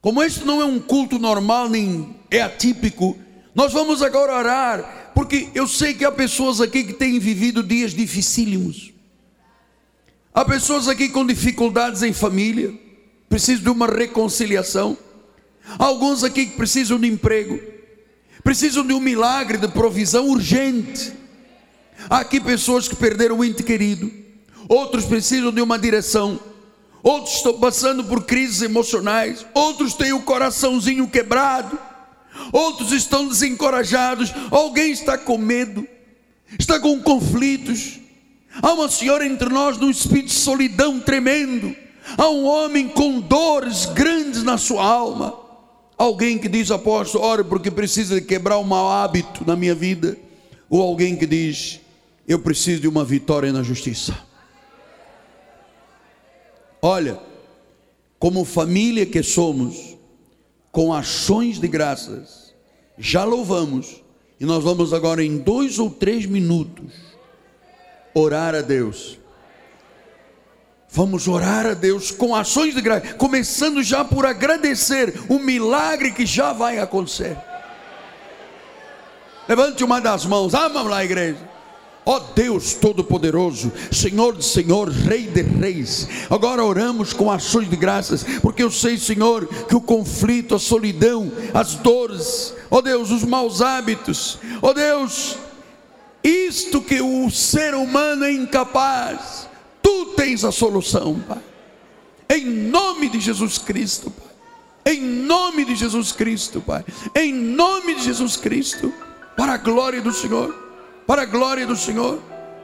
como 0.00 0.22
este 0.22 0.44
não 0.44 0.60
é 0.60 0.64
um 0.64 0.80
culto 0.80 1.18
normal, 1.18 1.68
nem 1.68 2.16
é 2.30 2.40
atípico, 2.40 3.18
nós 3.54 3.72
vamos 3.72 4.02
agora 4.02 4.34
orar, 4.34 5.12
porque 5.14 5.48
eu 5.54 5.68
sei 5.68 5.94
que 5.94 6.04
há 6.04 6.10
pessoas 6.10 6.60
aqui 6.60 6.82
que 6.82 6.92
têm 6.92 7.20
vivido 7.20 7.62
dias 7.62 7.94
dificílimos. 7.94 8.92
Há 10.34 10.44
pessoas 10.44 10.88
aqui 10.88 11.08
com 11.08 11.24
dificuldades 11.24 12.02
em 12.02 12.12
família, 12.12 12.74
precisam 13.28 13.62
de 13.62 13.70
uma 13.70 13.86
reconciliação. 13.86 14.98
Há 15.78 15.84
alguns 15.84 16.24
aqui 16.24 16.46
que 16.46 16.56
precisam 16.56 16.98
de 16.98 17.06
emprego, 17.06 17.60
precisam 18.42 18.84
de 18.84 18.92
um 18.92 18.98
milagre 18.98 19.56
de 19.56 19.68
provisão 19.68 20.28
urgente. 20.28 21.12
Há 22.10 22.18
aqui 22.18 22.40
pessoas 22.40 22.88
que 22.88 22.96
perderam 22.96 23.38
um 23.38 23.44
ente 23.44 23.62
querido, 23.62 24.10
outros 24.68 25.04
precisam 25.04 25.52
de 25.52 25.62
uma 25.62 25.78
direção, 25.78 26.40
outros 27.04 27.36
estão 27.36 27.60
passando 27.60 28.02
por 28.02 28.24
crises 28.24 28.62
emocionais, 28.62 29.46
outros 29.54 29.94
têm 29.94 30.12
o 30.12 30.22
coraçãozinho 30.22 31.06
quebrado, 31.06 31.78
outros 32.52 32.92
estão 32.92 33.28
desencorajados, 33.28 34.32
alguém 34.50 34.92
está 34.92 35.16
com 35.16 35.38
medo, 35.38 35.86
está 36.58 36.78
com 36.80 37.00
conflitos. 37.00 38.00
Há 38.62 38.72
uma 38.72 38.88
senhora 38.88 39.26
entre 39.26 39.48
nós 39.48 39.78
num 39.78 39.90
espírito 39.90 40.28
de 40.28 40.34
solidão 40.34 41.00
tremendo, 41.00 41.74
há 42.16 42.28
um 42.28 42.44
homem 42.44 42.88
com 42.88 43.20
dores 43.20 43.86
grandes 43.86 44.42
na 44.42 44.58
sua 44.58 44.84
alma. 44.84 45.44
Alguém 45.96 46.38
que 46.38 46.48
diz, 46.48 46.70
apóstolo, 46.70 47.24
ore 47.24 47.44
porque 47.44 47.70
precisa 47.70 48.16
de 48.16 48.26
quebrar 48.26 48.58
um 48.58 48.64
mau 48.64 48.88
hábito 48.90 49.44
na 49.46 49.54
minha 49.54 49.74
vida. 49.74 50.18
Ou 50.68 50.82
alguém 50.82 51.14
que 51.14 51.26
diz, 51.26 51.80
eu 52.26 52.38
preciso 52.40 52.82
de 52.82 52.88
uma 52.88 53.04
vitória 53.04 53.52
na 53.52 53.62
justiça. 53.62 54.16
Olha, 56.82 57.18
como 58.18 58.44
família 58.44 59.06
que 59.06 59.22
somos, 59.22 59.93
com 60.74 60.92
ações 60.92 61.60
de 61.60 61.68
graças, 61.68 62.52
já 62.98 63.22
louvamos, 63.22 64.02
e 64.40 64.44
nós 64.44 64.64
vamos 64.64 64.92
agora 64.92 65.22
em 65.22 65.38
dois 65.38 65.78
ou 65.78 65.88
três 65.88 66.26
minutos 66.26 66.92
orar 68.12 68.56
a 68.56 68.60
Deus. 68.60 69.20
Vamos 70.90 71.28
orar 71.28 71.64
a 71.64 71.74
Deus 71.74 72.10
com 72.10 72.34
ações 72.34 72.74
de 72.74 72.80
graça, 72.80 73.14
começando 73.14 73.84
já 73.84 74.04
por 74.04 74.26
agradecer 74.26 75.14
o 75.28 75.38
milagre 75.38 76.10
que 76.10 76.26
já 76.26 76.52
vai 76.52 76.80
acontecer. 76.80 77.36
Levante 79.48 79.84
uma 79.84 80.00
das 80.00 80.26
mãos, 80.26 80.56
ah, 80.56 80.66
vamos 80.66 80.90
lá, 80.90 81.04
igreja. 81.04 81.53
Ó 82.06 82.20
Deus 82.34 82.74
Todo-Poderoso, 82.74 83.72
Senhor 83.90 84.36
de 84.36 84.44
Senhores, 84.44 84.94
Rei 84.96 85.26
de 85.26 85.40
Reis, 85.40 86.06
agora 86.28 86.62
oramos 86.62 87.14
com 87.14 87.30
ações 87.30 87.68
de 87.70 87.76
graças, 87.76 88.24
porque 88.42 88.62
eu 88.62 88.70
sei, 88.70 88.98
Senhor, 88.98 89.46
que 89.46 89.74
o 89.74 89.80
conflito, 89.80 90.54
a 90.54 90.58
solidão, 90.58 91.32
as 91.54 91.76
dores, 91.76 92.54
ó 92.70 92.82
Deus, 92.82 93.10
os 93.10 93.24
maus 93.24 93.62
hábitos, 93.62 94.38
ó 94.60 94.74
Deus, 94.74 95.38
isto 96.22 96.82
que 96.82 97.00
o 97.00 97.30
ser 97.30 97.74
humano 97.74 98.24
é 98.24 98.32
incapaz, 98.32 99.48
tu 99.82 100.06
tens 100.14 100.44
a 100.44 100.52
solução, 100.52 101.18
Pai. 101.26 101.42
Em 102.28 102.44
nome 102.44 103.08
de 103.08 103.20
Jesus 103.20 103.56
Cristo, 103.56 104.10
Pai. 104.10 104.94
Em 104.94 105.00
nome 105.00 105.64
de 105.64 105.74
Jesus 105.74 106.12
Cristo, 106.12 106.60
Pai. 106.60 106.84
Em 107.14 107.32
nome 107.32 107.94
de 107.94 108.02
Jesus 108.02 108.36
Cristo, 108.36 108.92
para 109.36 109.54
a 109.54 109.58
glória 109.58 110.02
do 110.02 110.12
Senhor 110.12 110.63
para 111.06 111.22
a 111.22 111.26
glória 111.26 111.66
do 111.66 111.76
Senhor, 111.76 112.20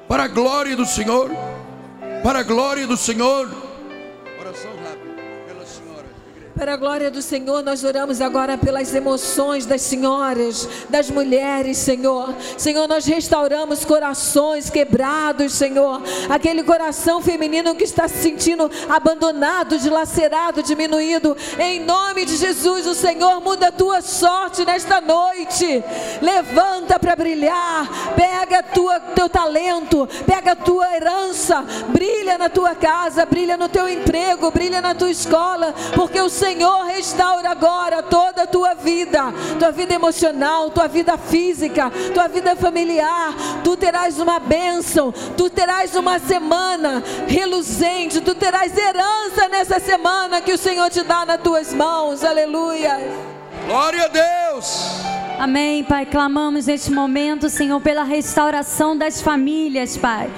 para 0.09 0.24
a 0.24 0.29
glória 0.29 0.76
do 0.76 0.87
Senhor, 0.87 1.31
para 2.22 2.40
a 2.40 2.42
glória 2.42 2.87
do 2.87 2.96
Senhor. 2.96 3.50
Oração 4.40 4.70
Para 6.55 6.75
a 6.75 6.77
glória 6.77 7.11
do 7.11 7.23
Senhor, 7.23 7.63
nós 7.63 7.85
oramos 7.85 8.21
agora 8.21 8.59
pelas 8.59 8.95
emoções 8.95 9.65
das 9.65 9.81
senhoras, 9.81 10.69
das 10.91 11.09
mulheres, 11.09 11.79
Senhor. 11.79 12.35
Senhor, 12.59 12.87
nós 12.87 13.07
restauramos 13.07 13.85
corações 13.85 14.69
quebrados, 14.69 15.55
Senhor. 15.55 16.03
Aquele 16.29 16.63
coração 16.63 17.23
feminino 17.23 17.75
que 17.75 17.85
está 17.85 18.07
se 18.09 18.19
sentindo 18.19 18.71
abandonado, 18.91 19.79
dilacerado, 19.79 20.63
diminuído. 20.63 21.35
Em 21.59 21.81
nome 21.81 22.27
de 22.27 22.37
Jesus, 22.37 22.87
o 22.87 22.95
Senhor 22.95 23.41
muda 23.41 23.69
a 23.69 23.73
tua 23.73 24.03
sorte 24.03 24.65
nesta 24.65 25.01
noite. 25.01 25.83
Levanta 26.21 26.99
para 26.99 27.17
brilhar. 27.17 27.89
Pega 28.15 28.63
tua, 28.63 29.01
teu 29.01 29.31
talento, 29.31 30.07
pega 30.27 30.53
a 30.53 30.57
tua 30.57 30.95
herança. 30.95 31.65
Brilha 31.89 32.37
na 32.37 32.51
tua 32.51 32.75
casa, 32.75 33.25
brilha 33.25 33.57
no 33.57 33.69
teu 33.69 33.89
emprego, 33.89 34.51
brilha 34.51 34.83
na 34.83 34.95
tua 34.95 35.11
escola, 35.11 35.75
porque 35.95 36.21
o 36.21 36.29
Senhor 36.29 36.50
restaura 37.01 37.51
agora 37.51 38.03
toda 38.03 38.43
a 38.43 38.47
tua 38.47 38.75
vida, 38.75 39.33
tua 39.59 39.71
vida 39.71 39.95
emocional, 39.95 40.71
tua 40.71 40.87
vida 40.87 41.17
física, 41.17 41.91
tua 42.13 42.29
vida 42.29 42.55
familiar. 42.57 43.35
Tu 43.65 43.77
terás 43.77 44.19
uma 44.19 44.39
bênção, 44.39 45.13
tu 45.37 45.49
terás 45.49 45.95
uma 45.95 46.19
semana 46.19 47.03
reluzente, 47.27 48.21
tu 48.21 48.35
terás 48.35 48.77
herança 48.77 49.49
nessa 49.49 49.81
semana 49.81 50.41
que 50.41 50.53
o 50.53 50.59
Senhor 50.59 50.91
te 50.91 51.03
dá 51.03 51.25
nas 51.25 51.41
tuas 51.41 51.73
mãos. 51.73 52.23
Aleluia. 52.25 52.99
Glória 53.67 54.05
a 54.05 54.09
Deus. 54.09 55.01
Amém, 55.39 55.85
Pai. 55.85 56.05
Clamamos 56.05 56.67
neste 56.67 56.91
momento, 56.91 57.49
Senhor, 57.49 57.81
pela 57.81 58.05
restauração 58.05 58.97
das 58.97 59.23
famílias, 59.23 59.97
Pai. 59.97 60.31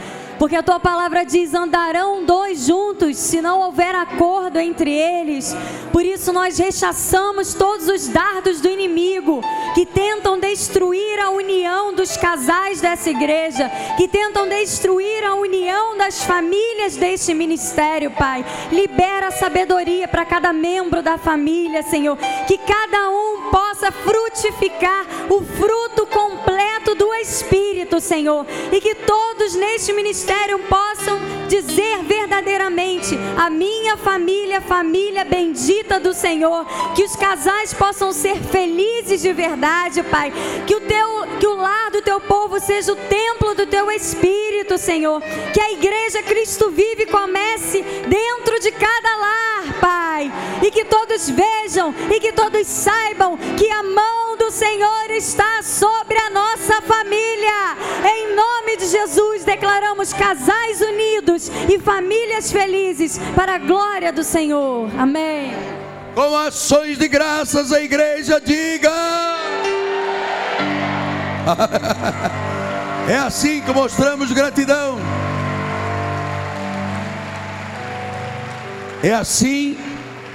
Porque 0.42 0.56
a 0.56 0.62
tua 0.62 0.80
palavra 0.80 1.24
diz: 1.24 1.54
andarão 1.54 2.24
dois 2.24 2.66
juntos, 2.66 3.16
se 3.16 3.40
não 3.40 3.60
houver 3.60 3.94
acordo 3.94 4.58
entre 4.58 4.90
eles. 4.92 5.54
Por 5.92 6.04
isso 6.04 6.32
nós 6.32 6.58
rechaçamos 6.58 7.54
todos 7.54 7.86
os 7.86 8.08
dardos 8.08 8.60
do 8.60 8.68
inimigo 8.68 9.40
que 9.72 9.86
tentam 9.86 10.40
destruir 10.40 11.20
a 11.20 11.30
união 11.30 11.94
dos 11.94 12.16
casais 12.16 12.80
dessa 12.80 13.08
igreja, 13.08 13.70
que 13.96 14.08
tentam 14.08 14.48
destruir 14.48 15.22
a 15.22 15.36
união 15.36 15.96
das 15.96 16.24
famílias 16.24 16.96
deste 16.96 17.32
ministério, 17.32 18.10
Pai. 18.10 18.44
Libera 18.72 19.30
sabedoria 19.30 20.08
para 20.08 20.24
cada 20.24 20.52
membro 20.52 21.04
da 21.04 21.18
família, 21.18 21.84
Senhor. 21.84 22.18
Que 22.48 22.58
cada 22.58 23.10
um 23.10 23.48
possa 23.48 23.92
frutificar 23.92 25.06
o 25.30 25.40
fruto 25.40 26.04
completo 26.06 26.96
do 26.96 27.14
Espírito, 27.14 28.00
Senhor. 28.00 28.44
E 28.72 28.80
que 28.80 28.96
todos 28.96 29.54
neste 29.54 29.92
ministério 29.92 30.31
possam 30.68 31.18
dizer 31.48 32.02
verdadeiramente: 32.04 33.18
a 33.36 33.50
minha 33.50 33.96
família, 33.96 34.60
família 34.60 35.24
bendita 35.24 36.00
do 36.00 36.14
Senhor. 36.14 36.66
Que 36.94 37.04
os 37.04 37.16
casais 37.16 37.74
possam 37.74 38.12
ser 38.12 38.36
felizes 38.36 39.20
de 39.20 39.32
verdade, 39.32 40.02
Pai. 40.04 40.32
Que 40.66 40.74
o 40.74 40.80
teu, 40.80 41.26
que 41.38 41.46
o 41.46 41.56
lar 41.56 41.90
do 41.90 42.02
teu 42.02 42.20
povo 42.20 42.58
seja 42.60 42.92
o 42.92 42.96
templo 42.96 43.54
do 43.54 43.66
teu 43.66 43.90
Espírito, 43.90 44.78
Senhor. 44.78 45.20
Que 45.52 45.60
a 45.60 45.72
igreja 45.72 46.22
Cristo 46.22 46.70
vive 46.70 47.06
comece 47.06 47.82
dentro 48.08 48.60
de 48.60 48.70
cada 48.72 49.16
lar, 49.16 49.80
Pai. 49.80 50.32
E 50.62 50.70
que 50.70 50.84
todos 50.84 51.28
vejam 51.28 51.94
e 52.10 52.20
que 52.20 52.32
todos 52.32 52.66
saibam 52.66 53.36
que 53.58 53.70
a 53.70 53.82
mão 53.82 54.36
do 54.36 54.50
Senhor 54.50 55.10
está 55.10 55.62
sobre 55.62 56.18
a 56.18 56.30
nossa 56.30 56.80
família. 56.82 57.76
Nome 58.72 58.86
de 58.86 58.90
Jesus, 58.90 59.44
declaramos 59.44 60.14
casais 60.14 60.80
unidos 60.80 61.50
e 61.68 61.78
famílias 61.78 62.50
felizes 62.50 63.20
para 63.36 63.56
a 63.56 63.58
glória 63.58 64.10
do 64.10 64.24
Senhor. 64.24 64.88
Amém. 64.98 65.52
Com 66.14 66.34
ações 66.34 66.96
de 66.96 67.06
graças, 67.06 67.70
a 67.70 67.82
igreja 67.82 68.40
diga. 68.40 68.90
É 73.10 73.16
assim 73.16 73.60
que 73.60 73.72
mostramos 73.72 74.30
gratidão. 74.30 74.96
É 79.02 79.12
assim 79.12 79.76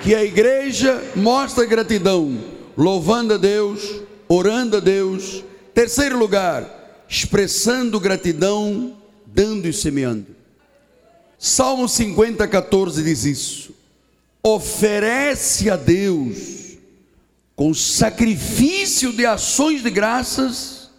que 0.04 0.14
a 0.14 0.22
igreja 0.22 1.02
mostra 1.16 1.66
gratidão, 1.66 2.38
louvando 2.78 3.36
a 3.36 3.38
Deus, 3.38 4.02
orando 4.28 4.78
a 4.78 4.80
Deus. 4.82 5.46
Terceiro 5.74 6.20
lugar, 6.20 6.77
expressando 7.08 8.00
gratidão, 8.00 8.98
dando 9.26 9.68
e 9.68 9.74
semeando. 9.74 10.36
Salmo 11.38 11.88
50, 11.88 12.48
14 12.48 13.04
diz 13.04 13.24
isso. 13.24 13.76
Oferece 14.44 15.70
a 15.70 15.76
Deus 15.76 16.78
com 17.56 17.74
sacrifício 17.74 19.12
de 19.12 19.26
ações 19.26 19.82
de 19.82 19.90
graças 19.90 20.90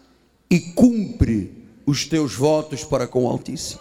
e 0.51 0.59
cumpre 0.59 1.53
os 1.87 2.05
teus 2.05 2.35
votos 2.35 2.85
para 2.85 3.07
com 3.07 3.25
o 3.25 3.29
Altíssimo. 3.29 3.81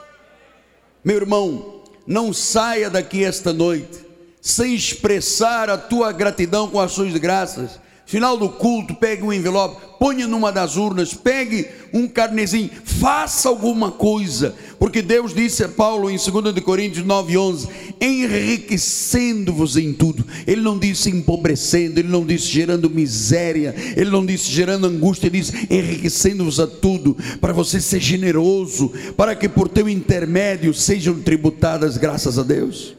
Meu 1.03 1.17
irmão, 1.17 1.83
não 2.05 2.31
saia 2.31 2.89
daqui 2.89 3.23
esta 3.23 3.51
noite 3.51 4.05
sem 4.41 4.73
expressar 4.73 5.69
a 5.69 5.77
tua 5.77 6.11
gratidão 6.11 6.69
com 6.69 6.79
ações 6.79 7.11
de 7.11 7.19
graças. 7.19 7.79
Final 8.07 8.37
do 8.37 8.47
culto, 8.47 8.95
pegue 8.95 9.21
um 9.21 9.33
envelope, 9.33 9.81
ponha 9.99 10.25
numa 10.25 10.49
das 10.49 10.77
urnas, 10.77 11.13
pegue 11.13 11.67
um 11.93 12.07
carnezinho, 12.07 12.69
faça 12.85 13.49
alguma 13.49 13.91
coisa, 13.91 14.55
porque 14.79 15.01
Deus 15.01 15.33
disse 15.33 15.61
a 15.65 15.67
Paulo 15.67 16.09
em 16.09 16.15
2 16.15 16.55
de 16.55 16.61
Coríntios 16.61 17.05
9:11, 17.05 17.67
enriquecendo-vos 17.99 19.75
em 19.75 19.91
tudo. 19.91 20.25
Ele 20.47 20.61
não 20.61 20.79
disse 20.79 21.09
empobrecendo, 21.09 21.99
ele 21.99 22.07
não 22.07 22.25
disse 22.25 22.45
gerando 22.45 22.89
miséria, 22.89 23.75
ele 23.97 24.09
não 24.09 24.25
disse 24.25 24.49
gerando 24.49 24.87
angústia, 24.87 25.27
ele 25.27 25.41
disse 25.41 25.67
enriquecendo-vos 25.69 26.61
a 26.61 26.67
tudo, 26.67 27.17
para 27.41 27.51
você 27.51 27.81
ser 27.81 27.99
generoso, 27.99 28.89
para 29.17 29.35
que 29.35 29.49
por 29.49 29.67
teu 29.67 29.89
intermédio 29.89 30.73
sejam 30.73 31.21
tributadas 31.21 31.97
graças 31.97 32.39
a 32.39 32.43
Deus. 32.43 32.95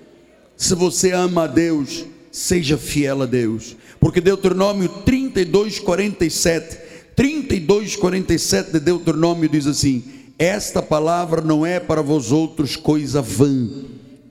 Se 0.54 0.74
você 0.74 1.12
ama 1.12 1.44
a 1.44 1.46
Deus, 1.46 2.04
seja 2.38 2.78
fiel 2.78 3.22
a 3.22 3.26
Deus. 3.26 3.76
Porque 3.98 4.20
Deuteronômio 4.20 4.88
32, 5.04 5.80
47, 5.80 6.78
32, 7.16 7.96
47 7.96 8.72
de 8.72 8.80
Deuteronômio 8.80 9.48
diz 9.48 9.66
assim: 9.66 10.04
Esta 10.38 10.80
palavra 10.80 11.40
não 11.42 11.66
é 11.66 11.80
para 11.80 12.00
vós 12.00 12.30
outros 12.30 12.76
coisa 12.76 13.20
vã, 13.20 13.68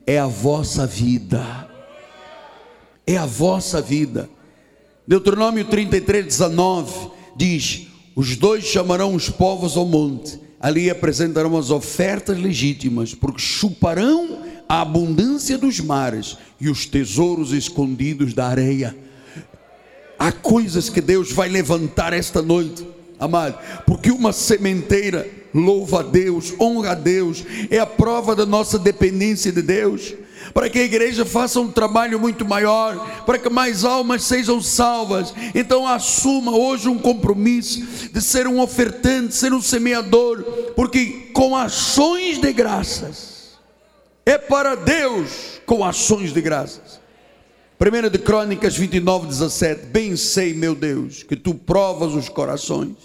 é 0.05 0.17
a 0.17 0.27
vossa 0.27 0.87
vida. 0.87 1.67
É 3.05 3.17
a 3.17 3.25
vossa 3.25 3.81
vida. 3.81 4.29
Deuteronômio 5.05 5.65
33, 5.65 6.25
19 6.25 7.11
diz: 7.35 7.87
Os 8.15 8.37
dois 8.37 8.63
chamarão 8.63 9.13
os 9.13 9.29
povos 9.29 9.75
ao 9.75 9.85
monte, 9.85 10.39
ali 10.59 10.89
apresentarão 10.89 11.57
as 11.57 11.71
ofertas 11.71 12.37
legítimas, 12.37 13.13
porque 13.13 13.39
chuparão 13.39 14.46
a 14.67 14.81
abundância 14.81 15.57
dos 15.57 15.79
mares 15.79 16.37
e 16.59 16.69
os 16.69 16.85
tesouros 16.85 17.53
escondidos 17.53 18.33
da 18.33 18.47
areia. 18.47 18.95
Há 20.19 20.31
coisas 20.31 20.89
que 20.89 20.99
Deus 20.99 21.31
vai 21.31 21.47
levantar 21.47 22.11
esta 22.11 22.41
noite, 22.41 22.85
amado, 23.19 23.57
porque 23.85 24.11
uma 24.11 24.33
sementeira 24.33 25.29
louva 25.53 26.01
a 26.01 26.03
Deus, 26.03 26.53
honra 26.59 26.91
a 26.91 26.95
Deus, 26.95 27.43
é 27.69 27.79
a 27.79 27.85
prova 27.85 28.35
da 28.35 28.45
nossa 28.45 28.77
dependência 28.77 29.51
de 29.51 29.61
Deus. 29.61 30.13
Para 30.53 30.69
que 30.69 30.79
a 30.79 30.83
igreja 30.83 31.25
faça 31.25 31.59
um 31.59 31.69
trabalho 31.69 32.19
muito 32.19 32.45
maior, 32.45 33.23
para 33.25 33.37
que 33.37 33.49
mais 33.49 33.83
almas 33.83 34.23
sejam 34.23 34.61
salvas. 34.61 35.33
Então 35.53 35.85
assuma 35.85 36.55
hoje 36.55 36.87
um 36.87 36.97
compromisso 36.97 38.09
de 38.11 38.21
ser 38.21 38.47
um 38.47 38.59
ofertante, 38.59 39.35
ser 39.35 39.51
um 39.51 39.61
semeador, 39.61 40.41
porque 40.75 41.29
com 41.33 41.55
ações 41.55 42.39
de 42.39 42.53
graças, 42.53 43.36
é 44.27 44.37
para 44.37 44.75
Deus 44.75 45.61
com 45.65 45.85
ações 45.85 46.33
de 46.33 46.41
graças. 46.41 46.99
1 47.79 48.09
de 48.09 48.17
Crônicas 48.17 48.75
29, 48.75 49.27
17. 49.27 49.85
Bem 49.85 50.17
sei, 50.17 50.53
meu 50.53 50.75
Deus, 50.75 51.23
que 51.23 51.37
tu 51.37 51.55
provas 51.55 52.13
os 52.13 52.27
corações 52.27 52.97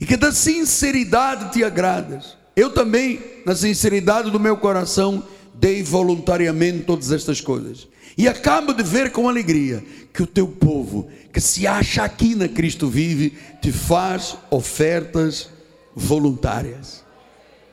e 0.00 0.06
que 0.06 0.16
da 0.16 0.30
sinceridade 0.30 1.52
te 1.52 1.64
agradas. 1.64 2.36
Eu 2.54 2.70
também, 2.70 3.20
na 3.44 3.56
sinceridade 3.56 4.30
do 4.30 4.38
meu 4.38 4.56
coração, 4.56 5.24
dei 5.52 5.82
voluntariamente 5.82 6.84
todas 6.84 7.10
estas 7.10 7.40
coisas. 7.40 7.88
E 8.16 8.28
acabo 8.28 8.72
de 8.72 8.84
ver 8.84 9.10
com 9.10 9.28
alegria 9.28 9.82
que 10.14 10.22
o 10.22 10.28
teu 10.28 10.46
povo, 10.46 11.10
que 11.32 11.40
se 11.40 11.66
acha 11.66 12.04
aqui 12.04 12.36
na 12.36 12.46
Cristo 12.46 12.86
Vive, 12.86 13.36
te 13.60 13.72
faz 13.72 14.36
ofertas 14.48 15.48
voluntárias. 15.92 17.02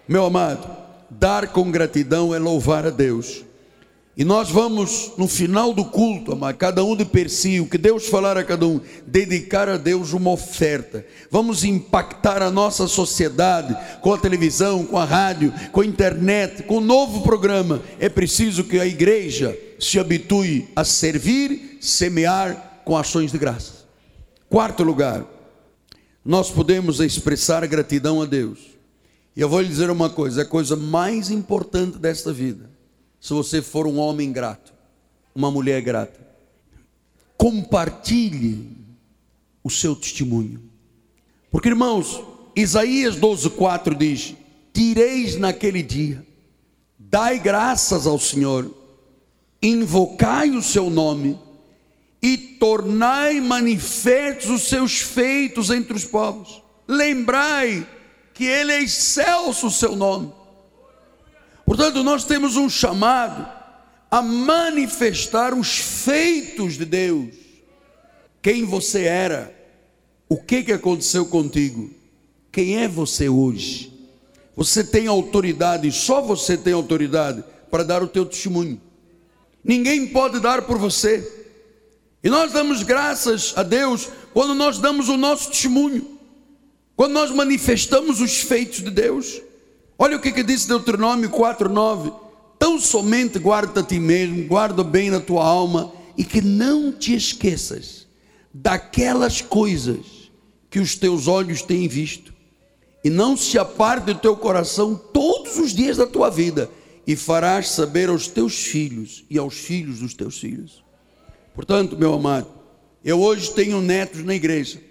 Meu 0.07 0.25
amado, 0.25 0.78
dar 1.09 1.47
com 1.47 1.71
gratidão 1.71 2.33
é 2.33 2.39
louvar 2.39 2.85
a 2.85 2.89
Deus. 2.89 3.43
E 4.19 4.25
nós 4.25 4.49
vamos, 4.49 5.13
no 5.17 5.29
final 5.29 5.73
do 5.73 5.85
culto, 5.85 6.33
amar, 6.33 6.53
cada 6.55 6.83
um 6.83 6.93
de 6.93 7.05
per 7.05 7.29
si, 7.29 7.61
o 7.61 7.65
que 7.65 7.77
Deus 7.77 8.07
falar 8.07 8.37
a 8.37 8.43
cada 8.43 8.67
um, 8.67 8.81
dedicar 9.07 9.69
a 9.69 9.77
Deus 9.77 10.11
uma 10.11 10.31
oferta. 10.31 11.05
Vamos 11.31 11.63
impactar 11.63 12.41
a 12.41 12.51
nossa 12.51 12.85
sociedade 12.85 13.73
com 14.01 14.13
a 14.13 14.17
televisão, 14.17 14.83
com 14.83 14.97
a 14.97 15.05
rádio, 15.05 15.53
com 15.71 15.79
a 15.79 15.85
internet, 15.85 16.63
com 16.63 16.79
um 16.79 16.81
novo 16.81 17.21
programa. 17.21 17.81
É 17.97 18.09
preciso 18.09 18.65
que 18.65 18.77
a 18.77 18.85
igreja 18.85 19.57
se 19.79 19.97
habitue 19.97 20.67
a 20.75 20.83
servir, 20.83 21.77
semear 21.79 22.81
com 22.83 22.97
ações 22.97 23.31
de 23.31 23.37
graça. 23.37 23.85
Quarto 24.49 24.83
lugar, 24.83 25.23
nós 26.25 26.51
podemos 26.51 26.99
expressar 26.99 27.65
gratidão 27.67 28.21
a 28.21 28.25
Deus. 28.25 28.78
E 29.39 29.41
eu 29.41 29.47
vou 29.47 29.61
lhe 29.61 29.69
dizer 29.69 29.89
uma 29.89 30.09
coisa: 30.09 30.41
a 30.41 30.45
coisa 30.45 30.75
mais 30.75 31.31
importante 31.31 31.97
desta 31.97 32.33
vida. 32.33 32.69
Se 33.21 33.31
você 33.31 33.61
for 33.61 33.87
um 33.87 33.97
homem 33.97 34.33
grato, 34.33 34.73
uma 35.33 35.49
mulher 35.49 35.81
grata, 35.81 36.19
compartilhe 37.37 38.69
o 39.63 39.69
seu 39.69 39.95
testemunho. 39.95 40.61
Porque, 41.49 41.69
irmãos, 41.69 42.21
Isaías 42.53 43.15
12,4 43.15 43.95
diz: 43.97 44.35
Tireis 44.73 45.37
naquele 45.37 45.83
dia, 45.83 46.21
dai 46.97 47.39
graças 47.39 48.05
ao 48.05 48.19
Senhor, 48.19 48.69
invocai 49.63 50.49
o 50.49 50.61
seu 50.61 50.89
nome 50.89 51.39
e 52.21 52.35
tornai 52.35 53.39
manifestos 53.39 54.49
os 54.49 54.63
seus 54.63 54.99
feitos 54.99 55.69
entre 55.69 55.93
os 55.93 56.03
povos. 56.03 56.61
Lembrai 56.85 57.87
que 58.39 58.45
Ele 58.45 58.71
é 58.71 58.81
excelso 58.81 59.67
o 59.67 59.69
seu 59.69 59.97
nome. 59.97 60.31
Portanto, 61.65 62.01
nós 62.05 62.23
temos 62.23 62.55
um 62.55 62.69
chamado 62.69 63.45
a 64.09 64.21
manifestar 64.21 65.53
os 65.53 65.77
feitos 65.77 66.77
de 66.77 66.85
Deus. 66.85 67.35
Quem 68.41 68.63
você 68.63 69.03
era, 69.03 69.53
o 70.29 70.37
que, 70.37 70.63
que 70.63 70.71
aconteceu 70.71 71.25
contigo, 71.25 71.91
quem 72.49 72.77
é 72.77 72.87
você 72.87 73.27
hoje. 73.27 73.91
Você 74.55 74.85
tem 74.85 75.07
autoridade, 75.07 75.91
só 75.91 76.21
você 76.21 76.55
tem 76.55 76.71
autoridade 76.71 77.43
para 77.69 77.83
dar 77.83 78.01
o 78.01 78.07
teu 78.07 78.25
testemunho. 78.25 78.79
Ninguém 79.61 80.07
pode 80.07 80.39
dar 80.39 80.61
por 80.61 80.77
você. 80.77 81.29
E 82.23 82.29
nós 82.29 82.53
damos 82.53 82.83
graças 82.83 83.53
a 83.57 83.63
Deus 83.63 84.07
quando 84.33 84.55
nós 84.55 84.79
damos 84.79 85.09
o 85.09 85.17
nosso 85.17 85.49
testemunho, 85.49 86.18
quando 86.99 87.13
nós 87.13 87.31
manifestamos 87.31 88.19
os 88.19 88.41
feitos 88.41 88.83
de 88.83 88.91
Deus. 88.91 89.41
Olha 89.97 90.17
o 90.17 90.19
que, 90.19 90.33
que 90.33 90.43
diz 90.43 90.65
Deuteronômio 90.65 91.29
4,9: 91.29 92.13
Tão 92.59 92.77
somente 92.77 93.39
guarda 93.39 93.79
a 93.79 93.83
ti 93.85 93.97
mesmo, 93.97 94.45
guarda 94.45 94.83
bem 94.83 95.09
na 95.09 95.21
tua 95.21 95.45
alma, 95.45 95.93
e 96.17 96.25
que 96.25 96.41
não 96.41 96.91
te 96.91 97.15
esqueças 97.15 98.05
daquelas 98.53 99.39
coisas 99.39 100.29
que 100.69 100.77
os 100.77 100.97
teus 100.97 101.25
olhos 101.25 101.61
têm 101.61 101.87
visto, 101.87 102.33
e 103.01 103.09
não 103.09 103.37
se 103.37 103.57
aparte 103.57 104.07
do 104.07 104.15
teu 104.15 104.35
coração 104.35 104.93
todos 104.93 105.57
os 105.57 105.73
dias 105.73 105.95
da 105.95 106.05
tua 106.05 106.29
vida, 106.29 106.69
e 107.07 107.15
farás 107.15 107.69
saber 107.69 108.09
aos 108.09 108.27
teus 108.27 108.55
filhos 108.55 109.23
e 109.29 109.37
aos 109.37 109.53
filhos 109.53 109.99
dos 109.99 110.13
teus 110.13 110.37
filhos. 110.37 110.83
Portanto, 111.55 111.97
meu 111.97 112.13
amado, 112.13 112.49
eu 113.05 113.21
hoje 113.21 113.53
tenho 113.53 113.79
netos 113.79 114.21
na 114.25 114.35
igreja, 114.35 114.88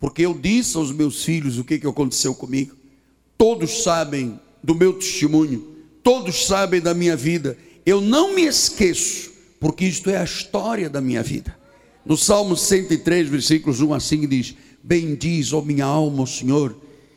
porque 0.00 0.22
eu 0.22 0.34
disse 0.34 0.76
aos 0.76 0.90
meus 0.90 1.22
filhos 1.22 1.58
o 1.58 1.64
que, 1.64 1.78
que 1.78 1.86
aconteceu 1.86 2.34
comigo. 2.34 2.74
Todos 3.36 3.84
sabem 3.84 4.40
do 4.64 4.74
meu 4.74 4.94
testemunho, 4.94 5.76
todos 6.02 6.46
sabem 6.46 6.80
da 6.80 6.94
minha 6.94 7.14
vida. 7.14 7.56
Eu 7.86 8.00
não 8.00 8.34
me 8.34 8.42
esqueço, 8.42 9.30
porque 9.60 9.84
isto 9.84 10.10
é 10.10 10.16
a 10.16 10.24
história 10.24 10.90
da 10.90 11.00
minha 11.00 11.22
vida. 11.22 11.56
No 12.04 12.16
Salmo 12.16 12.56
103, 12.56 13.28
versículos 13.28 13.80
1 13.80 13.94
a 13.94 14.00
5 14.00 14.26
diz: 14.26 14.56
Bendiz, 14.82 15.52
ó 15.52 15.60
minha 15.60 15.84
alma, 15.84 16.22
o 16.22 16.26
Senhor, 16.26 16.74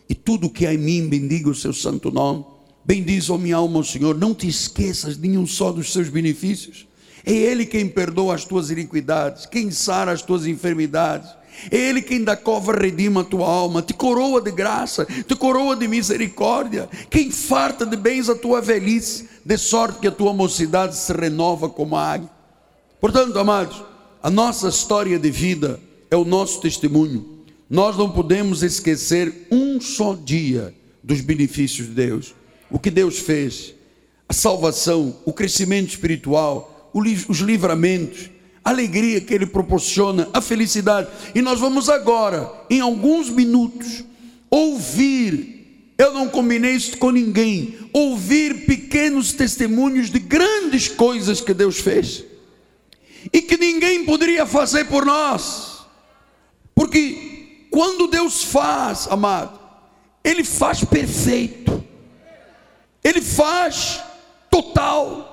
e 0.10 0.13
tudo 0.13 0.50
que 0.50 0.67
há 0.67 0.74
em 0.74 0.78
mim, 0.78 1.08
bendiga 1.08 1.50
o 1.50 1.56
seu 1.56 1.74
santo 1.74 2.12
nome. 2.12 2.46
Bendiz, 2.86 3.30
ó 3.30 3.38
minha 3.38 3.56
alma, 3.56 3.80
o 3.80 3.84
Senhor, 3.84 4.17
não 4.17 4.36
te 4.36 4.48
esqueças 4.48 5.15
de 5.17 5.28
nenhum 5.28 5.48
só 5.48 5.72
dos 5.72 5.93
seus 5.93 6.10
benefícios 6.10 6.86
é 7.26 7.32
Ele 7.32 7.65
quem 7.65 7.88
perdoa 7.88 8.36
as 8.36 8.43
tuas 8.43 8.69
iniquidades, 8.69 9.46
quem 9.46 9.72
sara 9.72 10.12
as 10.12 10.22
tuas 10.22 10.46
enfermidades. 10.46 11.30
Ele 11.71 12.01
quem 12.01 12.23
da 12.23 12.35
cova 12.35 12.73
redima 12.73 13.21
a 13.21 13.23
tua 13.23 13.47
alma, 13.47 13.81
te 13.81 13.93
coroa 13.93 14.41
de 14.41 14.51
graça, 14.51 15.05
te 15.05 15.35
coroa 15.35 15.75
de 15.75 15.87
misericórdia, 15.87 16.89
quem 17.09 17.31
farta 17.31 17.85
de 17.85 17.95
bens 17.95 18.29
a 18.29 18.35
tua 18.35 18.61
velhice, 18.61 19.29
de 19.43 19.57
sorte 19.57 19.99
que 19.99 20.07
a 20.07 20.11
tua 20.11 20.33
mocidade 20.33 20.95
se 20.95 21.11
renova 21.13 21.69
como 21.69 21.95
a 21.95 22.13
águia. 22.13 22.29
Portanto, 22.99 23.37
amados, 23.37 23.83
a 24.21 24.29
nossa 24.29 24.69
história 24.69 25.19
de 25.19 25.29
vida 25.29 25.79
é 26.09 26.15
o 26.15 26.23
nosso 26.23 26.61
testemunho. 26.61 27.43
Nós 27.69 27.97
não 27.97 28.09
podemos 28.09 28.63
esquecer 28.63 29.47
um 29.51 29.81
só 29.81 30.13
dia 30.13 30.73
dos 31.03 31.21
benefícios 31.21 31.87
de 31.87 31.93
Deus. 31.93 32.35
O 32.69 32.79
que 32.79 32.89
Deus 32.89 33.19
fez, 33.19 33.73
a 34.29 34.33
salvação, 34.33 35.17
o 35.25 35.33
crescimento 35.33 35.89
espiritual, 35.89 36.91
os 36.93 37.39
livramentos, 37.39 38.29
a 38.63 38.69
alegria 38.69 39.21
que 39.21 39.34
Ele 39.34 39.45
proporciona, 39.45 40.30
a 40.34 40.41
felicidade. 40.41 41.08
E 41.36 41.41
nós 41.41 41.60
vamos 41.60 41.89
agora, 41.89 42.52
em 42.69 42.80
alguns 42.80 43.30
minutos, 43.30 44.04
ouvir. 44.49 45.93
Eu 45.97 46.13
não 46.13 46.28
combinei 46.28 46.73
isso 46.73 46.97
com 46.97 47.12
ninguém. 47.12 47.78
Ouvir 47.91 48.65
pequenos 48.65 49.34
testemunhos 49.34 50.10
de 50.10 50.19
grandes 50.19 50.88
coisas 50.88 51.41
que 51.41 51.54
Deus 51.54 51.80
fez 51.80 52.23
e 53.32 53.41
que 53.41 53.58
ninguém 53.58 54.04
poderia 54.04 54.45
fazer 54.45 54.86
por 54.86 55.06
nós, 55.06 55.86
porque 56.76 57.67
quando 57.71 58.08
Deus 58.08 58.43
faz, 58.43 59.08
amado, 59.10 59.60
Ele 60.23 60.43
faz 60.43 60.84
perfeito, 60.84 61.84
Ele 63.04 63.21
faz 63.21 64.02
total. 64.49 65.30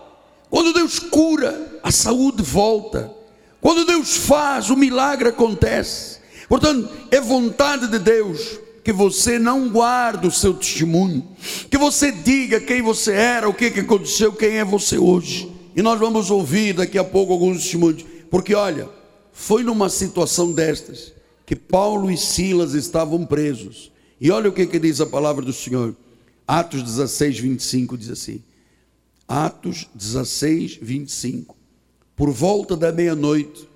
Quando 0.48 0.72
Deus 0.72 0.98
cura, 0.98 1.80
a 1.82 1.90
saúde 1.90 2.42
volta. 2.42 3.19
Quando 3.60 3.84
Deus 3.84 4.16
faz, 4.16 4.70
o 4.70 4.76
milagre 4.76 5.28
acontece. 5.28 6.18
Portanto, 6.48 6.88
é 7.10 7.20
vontade 7.20 7.86
de 7.88 7.98
Deus 7.98 8.58
que 8.82 8.92
você 8.92 9.38
não 9.38 9.68
guarde 9.68 10.26
o 10.26 10.30
seu 10.30 10.54
testemunho, 10.54 11.26
que 11.70 11.76
você 11.76 12.10
diga 12.10 12.60
quem 12.60 12.82
você 12.82 13.12
era, 13.12 13.48
o 13.48 13.54
que, 13.54 13.70
que 13.70 13.80
aconteceu, 13.80 14.32
quem 14.32 14.56
é 14.56 14.64
você 14.64 14.98
hoje. 14.98 15.50
E 15.76 15.82
nós 15.82 16.00
vamos 16.00 16.30
ouvir 16.30 16.74
daqui 16.74 16.98
a 16.98 17.04
pouco 17.04 17.32
alguns 17.32 17.62
testemunhos, 17.62 18.04
porque 18.30 18.54
olha, 18.54 18.88
foi 19.32 19.62
numa 19.62 19.88
situação 19.88 20.50
destas 20.52 21.12
que 21.46 21.54
Paulo 21.54 22.10
e 22.10 22.16
Silas 22.16 22.74
estavam 22.74 23.24
presos. 23.26 23.92
E 24.20 24.30
olha 24.30 24.48
o 24.48 24.52
que, 24.52 24.66
que 24.66 24.78
diz 24.78 25.00
a 25.00 25.06
palavra 25.06 25.44
do 25.44 25.52
Senhor. 25.52 25.94
Atos 26.46 26.82
16, 26.82 27.38
25 27.38 27.96
diz 27.96 28.10
assim: 28.10 28.42
Atos 29.28 29.88
16, 29.94 30.78
25. 30.80 31.59
Por 32.20 32.32
volta 32.32 32.76
da 32.76 32.92
meia-noite, 32.92 33.66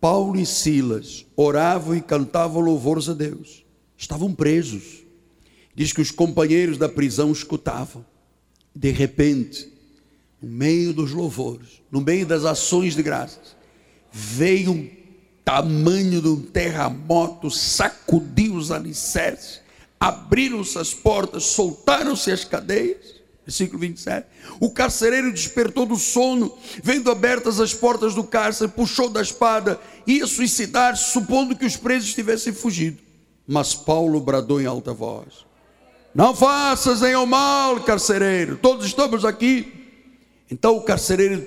Paulo 0.00 0.40
e 0.40 0.46
Silas 0.46 1.26
oravam 1.36 1.94
e 1.94 2.00
cantavam 2.00 2.62
louvores 2.62 3.10
a 3.10 3.12
Deus. 3.12 3.62
Estavam 3.94 4.32
presos. 4.32 5.02
Diz 5.74 5.92
que 5.92 6.00
os 6.00 6.10
companheiros 6.10 6.78
da 6.78 6.88
prisão 6.88 7.30
escutavam. 7.30 8.02
De 8.74 8.90
repente, 8.90 9.70
no 10.40 10.48
meio 10.48 10.94
dos 10.94 11.12
louvores, 11.12 11.82
no 11.90 12.00
meio 12.00 12.24
das 12.24 12.46
ações 12.46 12.96
de 12.96 13.02
graças, 13.02 13.54
veio 14.10 14.70
um 14.70 14.90
tamanho 15.44 16.22
de 16.22 16.28
um 16.28 16.40
terremoto, 16.40 17.50
sacudiu 17.50 18.54
os 18.54 18.70
alicerces, 18.70 19.60
abriram-se 20.00 20.78
as 20.78 20.94
portas, 20.94 21.44
soltaram-se 21.44 22.32
as 22.32 22.46
cadeias 22.46 23.19
versículo 23.50 23.80
27. 23.80 24.26
O 24.60 24.70
carcereiro 24.70 25.32
despertou 25.32 25.84
do 25.84 25.96
sono, 25.96 26.56
vendo 26.82 27.10
abertas 27.10 27.58
as 27.60 27.74
portas 27.74 28.14
do 28.14 28.22
cárcere, 28.22 28.70
puxou 28.70 29.10
da 29.10 29.20
espada, 29.20 29.78
ia 30.06 30.26
suicidar-se, 30.26 31.12
supondo 31.12 31.56
que 31.56 31.66
os 31.66 31.76
presos 31.76 32.14
tivessem 32.14 32.52
fugido. 32.52 32.98
Mas 33.46 33.74
Paulo 33.74 34.20
bradou 34.20 34.60
em 34.60 34.66
alta 34.66 34.94
voz: 34.94 35.44
Não 36.14 36.34
faças 36.34 37.00
nenhum 37.00 37.26
mal, 37.26 37.80
carcereiro, 37.80 38.56
todos 38.56 38.86
estamos 38.86 39.24
aqui. 39.24 39.72
Então 40.48 40.76
o 40.76 40.82
carcereiro, 40.82 41.44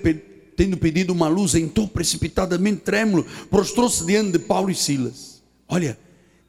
tendo 0.55 0.77
pedido 0.77 1.13
uma 1.13 1.29
luz, 1.29 1.55
entrou 1.55 1.87
precipitadamente 1.87 2.81
trêmulo, 2.81 3.25
prostrou-se 3.49 4.05
diante 4.05 4.33
de 4.33 4.39
Paulo 4.39 4.69
e 4.69 4.75
Silas. 4.75 5.41
Olha, 5.67 5.97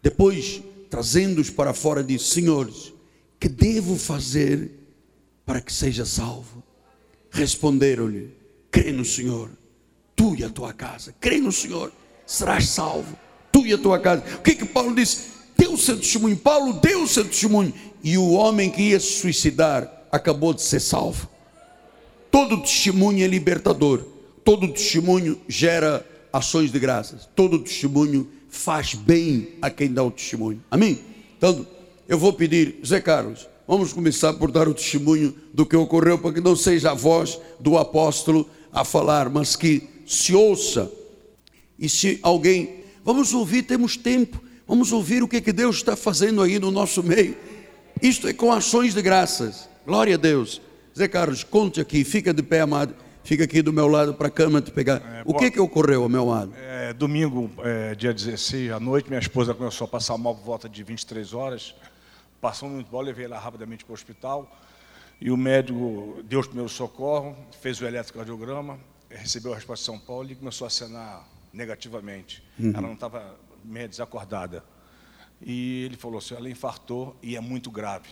depois, 0.02 0.60
trazendo-os 0.90 1.50
para 1.50 1.72
fora, 1.72 2.02
disse: 2.02 2.30
Senhores, 2.30 2.92
que 3.38 3.48
devo 3.48 3.96
fazer 3.96 4.83
para 5.44 5.60
que 5.60 5.72
seja 5.72 6.04
salvo. 6.04 6.62
Responderam-lhe: 7.30 8.34
crê 8.70 8.92
no 8.92 9.04
Senhor, 9.04 9.50
tu 10.14 10.34
e 10.36 10.44
a 10.44 10.50
tua 10.50 10.72
casa. 10.72 11.14
Crê 11.20 11.38
no 11.38 11.52
Senhor, 11.52 11.92
serás 12.26 12.68
salvo, 12.68 13.18
tu 13.52 13.66
e 13.66 13.72
a 13.72 13.78
tua 13.78 13.98
casa. 13.98 14.22
O 14.36 14.42
que 14.42 14.54
que 14.54 14.64
Paulo 14.64 14.94
disse? 14.94 15.34
Deu 15.56 15.76
seu 15.76 15.96
testemunho. 15.96 16.36
Paulo 16.36 16.74
deu 16.74 17.06
seu 17.06 17.24
testemunho. 17.24 17.72
E 18.02 18.18
o 18.18 18.32
homem 18.32 18.70
que 18.70 18.82
ia 18.82 19.00
se 19.00 19.20
suicidar 19.20 20.06
acabou 20.10 20.52
de 20.52 20.62
ser 20.62 20.80
salvo. 20.80 21.28
Todo 22.30 22.60
testemunho 22.60 23.24
é 23.24 23.26
libertador. 23.28 24.04
Todo 24.44 24.68
testemunho 24.68 25.40
gera 25.48 26.06
ações 26.32 26.70
de 26.70 26.78
graças. 26.78 27.28
Todo 27.34 27.60
testemunho 27.60 28.28
faz 28.48 28.94
bem 28.94 29.54
a 29.62 29.70
quem 29.70 29.92
dá 29.92 30.02
o 30.02 30.10
testemunho. 30.10 30.62
Amém? 30.70 31.00
Então, 31.36 31.66
eu 32.08 32.18
vou 32.18 32.32
pedir, 32.32 32.80
Zé 32.84 33.00
Carlos, 33.00 33.48
Vamos 33.66 33.92
começar 33.92 34.34
por 34.34 34.50
dar 34.50 34.68
o 34.68 34.74
testemunho 34.74 35.34
do 35.52 35.64
que 35.64 35.74
ocorreu, 35.74 36.18
para 36.18 36.34
que 36.34 36.40
não 36.40 36.54
seja 36.54 36.90
a 36.90 36.94
voz 36.94 37.40
do 37.58 37.78
apóstolo 37.78 38.48
a 38.72 38.84
falar, 38.84 39.30
mas 39.30 39.56
que 39.56 39.88
se 40.06 40.34
ouça 40.34 40.90
E 41.78 41.88
se 41.88 42.18
alguém, 42.22 42.84
vamos 43.02 43.32
ouvir, 43.32 43.62
temos 43.62 43.96
tempo, 43.96 44.42
vamos 44.66 44.92
ouvir 44.92 45.22
o 45.22 45.28
que, 45.28 45.40
que 45.40 45.52
Deus 45.52 45.76
está 45.76 45.96
fazendo 45.96 46.42
aí 46.42 46.58
no 46.58 46.70
nosso 46.70 47.02
meio. 47.02 47.36
Isto 48.02 48.28
é 48.28 48.32
com 48.32 48.52
ações 48.52 48.94
de 48.94 49.00
graças. 49.00 49.68
Glória 49.86 50.14
a 50.14 50.18
Deus. 50.18 50.60
Zé 50.96 51.08
Carlos, 51.08 51.42
conte 51.42 51.80
aqui, 51.80 52.04
fica 52.04 52.34
de 52.34 52.42
pé, 52.42 52.60
amado. 52.60 52.94
Fica 53.24 53.44
aqui 53.44 53.62
do 53.62 53.72
meu 53.72 53.88
lado 53.88 54.12
para 54.12 54.28
a 54.28 54.30
cama 54.30 54.60
te 54.60 54.70
pegar. 54.70 54.96
É, 54.96 55.22
o 55.24 55.32
que 55.32 55.50
que 55.50 55.58
ocorreu, 55.58 56.06
meu 56.10 56.30
amado? 56.30 56.52
É, 56.56 56.92
domingo, 56.92 57.50
é, 57.60 57.94
dia 57.94 58.12
16 58.12 58.70
à 58.70 58.78
noite, 58.78 59.08
minha 59.08 59.18
esposa 59.18 59.54
começou 59.54 59.86
a 59.86 59.88
passar 59.88 60.18
mal 60.18 60.34
por 60.34 60.44
volta 60.44 60.68
de 60.68 60.82
23 60.82 61.32
horas. 61.32 61.74
Passou 62.44 62.68
muito 62.68 62.92
mal, 62.92 63.00
levei 63.00 63.24
ela 63.24 63.38
rapidamente 63.38 63.86
para 63.86 63.92
o 63.92 63.94
hospital. 63.94 64.54
E 65.18 65.30
o 65.30 65.36
médico 65.36 66.22
deu 66.24 66.40
os 66.40 66.46
primeiros 66.46 66.74
socorros, 66.74 67.34
fez 67.62 67.80
o 67.80 67.86
eletrocardiograma, 67.86 68.78
recebeu 69.08 69.52
a 69.52 69.54
resposta 69.54 69.80
de 69.80 69.86
São 69.86 69.98
Paulo 69.98 70.30
e 70.30 70.34
começou 70.34 70.66
a 70.66 70.68
acenar 70.68 71.26
negativamente. 71.54 72.44
Uhum. 72.58 72.72
Ela 72.72 72.82
não 72.82 72.92
estava 72.92 73.34
meio 73.64 73.88
desacordada. 73.88 74.62
E 75.40 75.84
ele 75.86 75.96
falou 75.96 76.18
assim: 76.18 76.34
ela 76.34 76.50
infartou 76.50 77.16
e 77.22 77.34
é 77.34 77.40
muito 77.40 77.70
grave. 77.70 78.10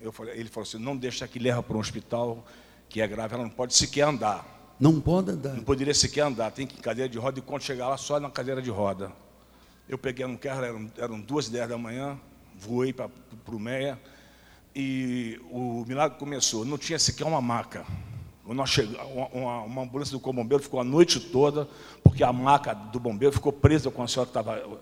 Eu 0.00 0.10
falei, 0.10 0.38
ele 0.38 0.48
falou 0.48 0.66
assim: 0.66 0.78
não 0.78 0.96
deixa 0.96 1.28
que 1.28 1.38
leva 1.38 1.62
para 1.62 1.76
um 1.76 1.80
hospital 1.80 2.42
que 2.88 3.02
é 3.02 3.06
grave, 3.06 3.34
ela 3.34 3.42
não 3.42 3.50
pode 3.50 3.74
sequer 3.74 4.08
andar. 4.08 4.74
Não 4.80 4.98
pode 4.98 5.32
andar. 5.32 5.52
Não 5.52 5.64
poderia 5.64 5.92
sequer 5.92 6.22
andar, 6.22 6.50
tem 6.50 6.66
que 6.66 6.76
ir 6.76 6.78
em 6.78 6.82
cadeira 6.82 7.10
de 7.10 7.18
roda 7.18 7.40
e 7.40 7.42
quando 7.42 7.60
chegar 7.60 7.88
lá, 7.88 7.98
só 7.98 8.18
na 8.18 8.30
cadeira 8.30 8.62
de 8.62 8.70
roda. 8.70 9.12
Eu 9.86 9.98
peguei 9.98 10.26
no 10.26 10.38
carro, 10.38 10.64
eram, 10.64 10.92
eram 10.96 11.20
duas 11.20 11.48
e 11.48 11.50
dez 11.50 11.68
da 11.68 11.76
manhã, 11.76 12.18
voei 12.64 12.92
para 12.92 13.10
o 13.52 13.58
Meia 13.58 14.00
e 14.74 15.40
o 15.50 15.84
milagre 15.86 16.18
começou. 16.18 16.64
Não 16.64 16.78
tinha 16.78 16.98
sequer 16.98 17.24
uma 17.24 17.40
maca. 17.40 17.84
Nós 18.46 18.70
chegamos, 18.70 19.00
uma, 19.32 19.62
uma, 19.62 19.82
ambulância 19.82 20.18
do 20.18 20.32
bombeiro 20.32 20.62
ficou 20.62 20.80
a 20.80 20.84
noite 20.84 21.18
toda, 21.18 21.68
porque 22.02 22.22
a 22.22 22.32
maca 22.32 22.74
do 22.74 23.00
bombeiro 23.00 23.32
ficou 23.32 23.52
presa 23.52 23.90
com 23.90 24.02
a 24.02 24.08
senhora 24.08 24.30
que 24.30 24.38
estava 24.38 24.80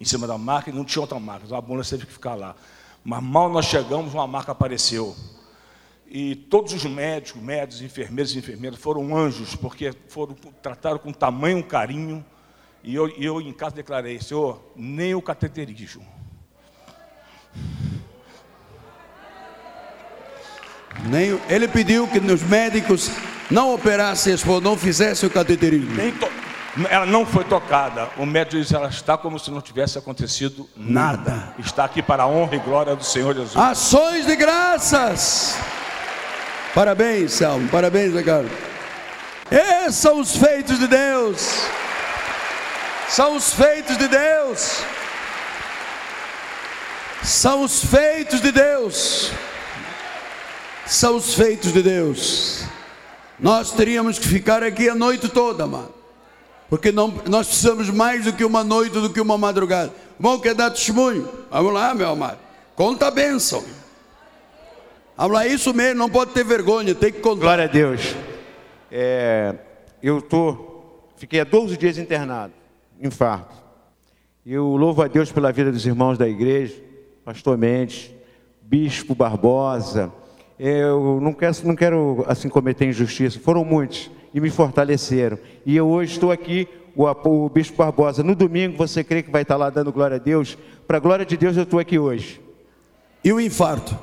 em 0.00 0.04
cima 0.04 0.26
da 0.26 0.38
maca 0.38 0.70
e 0.70 0.72
não 0.72 0.84
tinha 0.84 1.00
outra 1.00 1.18
maca. 1.18 1.42
Então 1.44 1.56
a 1.56 1.60
ambulância 1.60 1.96
teve 1.96 2.06
que 2.06 2.12
ficar 2.12 2.34
lá. 2.34 2.54
Mas 3.02 3.22
mal 3.22 3.48
nós 3.50 3.66
chegamos, 3.66 4.14
uma 4.14 4.26
maca 4.26 4.52
apareceu. 4.52 5.16
E 6.06 6.34
todos 6.34 6.72
os 6.72 6.84
médicos, 6.84 7.40
médicos, 7.40 7.82
enfermeiros 7.82 8.34
e 8.34 8.38
enfermeiras 8.38 8.78
foram 8.78 9.16
anjos, 9.16 9.56
porque 9.56 9.92
foram 10.08 10.34
trataram 10.62 10.98
com 10.98 11.12
tamanho 11.12 11.62
carinho. 11.64 12.24
E 12.82 12.94
eu, 12.94 13.08
eu 13.08 13.40
em 13.40 13.52
casa 13.52 13.76
declarei, 13.76 14.20
Senhor, 14.20 14.60
nem 14.76 15.14
o 15.14 15.22
cateterismo. 15.22 16.19
Nem, 21.04 21.40
ele 21.48 21.66
pediu 21.66 22.06
que 22.06 22.18
os 22.18 22.42
médicos 22.42 23.10
não 23.50 23.74
operassem, 23.74 24.34
não 24.62 24.76
fizessem 24.76 25.28
o 25.28 25.32
cateterismo. 25.32 26.00
ela 26.88 27.06
não 27.06 27.26
foi 27.26 27.44
tocada. 27.44 28.08
O 28.16 28.24
médico 28.24 28.60
disse, 28.60 28.74
ela 28.74 28.88
está 28.88 29.16
como 29.16 29.38
se 29.38 29.50
não 29.50 29.60
tivesse 29.60 29.98
acontecido 29.98 30.68
nada. 30.76 31.30
nada. 31.30 31.54
Está 31.58 31.84
aqui 31.84 32.02
para 32.02 32.24
a 32.24 32.28
honra 32.28 32.56
e 32.56 32.58
glória 32.58 32.94
do 32.94 33.04
Senhor 33.04 33.34
Jesus. 33.34 33.56
Ações 33.56 34.26
de 34.26 34.36
graças. 34.36 35.56
Parabéns, 36.74 37.32
Salmo. 37.32 37.68
Parabéns, 37.68 38.14
Ricardo. 38.14 38.50
Esses 39.50 39.96
são 39.96 40.20
os 40.20 40.36
feitos 40.36 40.78
de 40.78 40.86
Deus. 40.86 41.64
São 43.08 43.34
os 43.34 43.52
feitos 43.52 43.98
de 43.98 44.06
Deus. 44.06 44.84
São 47.24 47.62
os 47.62 47.84
feitos 47.84 48.40
de 48.40 48.52
Deus. 48.52 49.32
São 50.90 51.18
os 51.18 51.34
feitos 51.34 51.72
de 51.72 51.84
Deus. 51.84 52.64
Nós 53.38 53.70
teríamos 53.70 54.18
que 54.18 54.26
ficar 54.26 54.64
aqui 54.64 54.88
a 54.88 54.94
noite 54.94 55.28
toda, 55.28 55.62
amado. 55.62 55.94
Porque 56.68 56.90
não, 56.90 57.14
nós 57.28 57.46
precisamos 57.46 57.88
mais 57.88 58.24
do 58.24 58.32
que 58.32 58.44
uma 58.44 58.64
noite, 58.64 58.94
do 58.94 59.08
que 59.08 59.20
uma 59.20 59.38
madrugada. 59.38 59.92
Bom, 60.18 60.40
quer 60.40 60.52
dar 60.52 60.68
testemunho? 60.68 61.28
Vamos 61.48 61.72
lá, 61.72 61.94
meu 61.94 62.08
amado. 62.08 62.38
Conta 62.74 63.06
a 63.06 63.10
bênção. 63.12 63.64
Habla 65.16 65.46
isso 65.46 65.72
mesmo, 65.72 65.96
não 65.96 66.10
pode 66.10 66.32
ter 66.32 66.42
vergonha, 66.42 66.92
tem 66.92 67.12
que 67.12 67.20
contar. 67.20 67.40
Glória 67.40 67.64
a 67.66 67.68
Deus. 67.68 68.16
É, 68.90 69.54
eu 70.02 70.20
tô, 70.20 70.82
fiquei 71.16 71.38
há 71.38 71.44
12 71.44 71.76
dias 71.76 71.98
internado, 71.98 72.52
infarto. 73.00 73.54
Eu 74.44 74.66
louvo 74.76 75.02
a 75.02 75.06
Deus 75.06 75.30
pela 75.30 75.52
vida 75.52 75.70
dos 75.70 75.86
irmãos 75.86 76.18
da 76.18 76.28
igreja, 76.28 76.74
pastor 77.24 77.56
Mendes, 77.56 78.10
bispo 78.60 79.14
Barbosa. 79.14 80.12
Eu 80.62 81.18
não 81.22 81.32
quero, 81.32 81.56
não 81.64 81.74
quero 81.74 82.22
assim 82.28 82.46
cometer 82.50 82.84
injustiça, 82.84 83.40
foram 83.40 83.64
muitos 83.64 84.10
e 84.34 84.38
me 84.38 84.50
fortaleceram. 84.50 85.38
E 85.64 85.74
eu 85.74 85.88
hoje 85.88 86.12
estou 86.12 86.30
aqui, 86.30 86.68
o, 86.94 87.06
o 87.06 87.48
bispo 87.48 87.78
Barbosa, 87.78 88.22
no 88.22 88.34
domingo 88.34 88.76
você 88.76 89.02
crê 89.02 89.22
que 89.22 89.30
vai 89.30 89.40
estar 89.40 89.56
lá 89.56 89.70
dando 89.70 89.90
glória 89.90 90.16
a 90.16 90.20
Deus? 90.20 90.58
Para 90.86 90.98
a 90.98 91.00
glória 91.00 91.24
de 91.24 91.34
Deus 91.34 91.56
eu 91.56 91.62
estou 91.62 91.80
aqui 91.80 91.98
hoje. 91.98 92.42
E 93.24 93.32
o 93.32 93.40
infarto? 93.40 93.98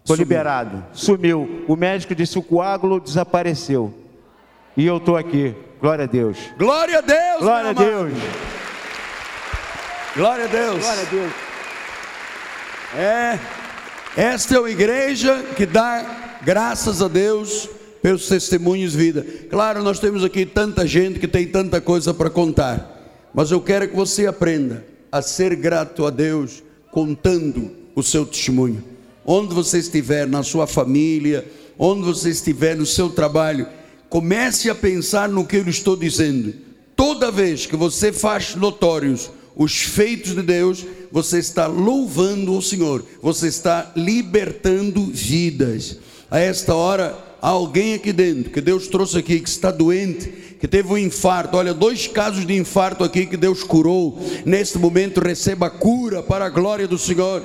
Estou 0.00 0.14
liberado. 0.14 0.84
Sumiu. 0.92 1.64
O 1.66 1.74
médico 1.74 2.14
disse 2.14 2.38
o 2.38 2.42
coágulo 2.42 3.00
desapareceu. 3.00 3.94
E 4.76 4.84
eu 4.84 4.98
estou 4.98 5.16
aqui. 5.16 5.56
Glória 5.80 6.04
a 6.04 6.06
Deus. 6.06 6.36
Glória 6.58 6.98
a 6.98 7.00
Deus. 7.00 7.40
Glória 7.40 7.70
a 7.70 7.72
Deus. 7.72 8.12
Glória 10.14 10.44
a 10.44 10.48
Deus. 10.48 10.84
Glória 10.84 11.02
a 11.02 11.06
Deus. 11.06 11.32
É. 12.94 13.63
Esta 14.16 14.56
é 14.56 14.58
uma 14.58 14.70
igreja 14.70 15.42
que 15.56 15.66
dá 15.66 16.40
graças 16.44 17.02
a 17.02 17.08
Deus 17.08 17.68
pelos 18.02 18.28
testemunhos 18.28 18.92
de 18.92 18.98
vida. 18.98 19.26
Claro, 19.50 19.82
nós 19.82 19.98
temos 19.98 20.22
aqui 20.22 20.46
tanta 20.46 20.86
gente 20.86 21.18
que 21.18 21.28
tem 21.28 21.46
tanta 21.46 21.80
coisa 21.80 22.14
para 22.14 22.30
contar. 22.30 23.28
Mas 23.34 23.50
eu 23.50 23.60
quero 23.60 23.88
que 23.88 23.96
você 23.96 24.26
aprenda 24.26 24.84
a 25.10 25.20
ser 25.20 25.56
grato 25.56 26.06
a 26.06 26.10
Deus 26.10 26.62
contando 26.90 27.72
o 27.94 28.02
seu 28.02 28.24
testemunho 28.24 28.94
onde 29.24 29.54
você 29.54 29.78
estiver, 29.78 30.26
na 30.26 30.42
sua 30.42 30.66
família, 30.66 31.46
onde 31.78 32.02
você 32.02 32.30
estiver 32.30 32.76
no 32.76 32.84
seu 32.84 33.08
trabalho, 33.08 33.66
comece 34.08 34.68
a 34.68 34.74
pensar 34.74 35.28
no 35.28 35.46
que 35.46 35.56
eu 35.56 35.68
estou 35.68 35.96
dizendo. 35.96 36.54
Toda 36.94 37.30
vez 37.30 37.66
que 37.66 37.76
você 37.76 38.12
faz 38.12 38.54
notórios 38.54 39.30
os 39.56 39.82
feitos 39.82 40.34
de 40.34 40.42
Deus, 40.42 40.84
você 41.14 41.38
está 41.38 41.68
louvando 41.68 42.58
o 42.58 42.60
Senhor, 42.60 43.04
você 43.22 43.46
está 43.46 43.92
libertando 43.94 45.12
vidas. 45.12 45.98
A 46.28 46.40
esta 46.40 46.74
hora, 46.74 47.16
há 47.40 47.50
alguém 47.50 47.94
aqui 47.94 48.12
dentro 48.12 48.50
que 48.50 48.60
Deus 48.60 48.88
trouxe 48.88 49.18
aqui 49.18 49.38
que 49.38 49.48
está 49.48 49.70
doente, 49.70 50.56
que 50.58 50.66
teve 50.66 50.92
um 50.92 50.98
infarto. 50.98 51.56
Olha, 51.56 51.72
dois 51.72 52.08
casos 52.08 52.44
de 52.44 52.56
infarto 52.56 53.04
aqui 53.04 53.26
que 53.26 53.36
Deus 53.36 53.62
curou. 53.62 54.18
Neste 54.44 54.76
momento, 54.76 55.20
receba 55.20 55.70
cura 55.70 56.20
para 56.20 56.46
a 56.46 56.50
glória 56.50 56.88
do 56.88 56.98
Senhor. 56.98 57.44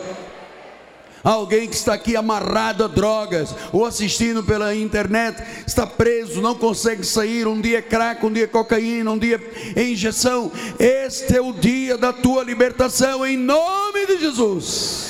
Alguém 1.23 1.67
que 1.67 1.75
está 1.75 1.93
aqui 1.93 2.15
amarrado 2.15 2.83
a 2.83 2.87
drogas 2.87 3.53
ou 3.73 3.85
assistindo 3.85 4.43
pela 4.43 4.73
internet, 4.73 5.41
está 5.67 5.85
preso, 5.85 6.41
não 6.41 6.55
consegue 6.55 7.03
sair. 7.03 7.45
Um 7.45 7.59
dia 7.59 7.79
é 7.79 7.81
crack, 7.81 8.25
um 8.25 8.31
dia 8.31 8.45
é 8.45 8.47
cocaína, 8.47 9.11
um 9.11 9.17
dia 9.17 9.39
é 9.75 9.83
injeção. 9.83 10.51
Este 10.79 11.37
é 11.37 11.41
o 11.41 11.51
dia 11.51 11.97
da 11.97 12.13
tua 12.13 12.43
libertação, 12.43 13.25
em 13.25 13.37
nome 13.37 14.05
de 14.05 14.19
Jesus. 14.19 15.09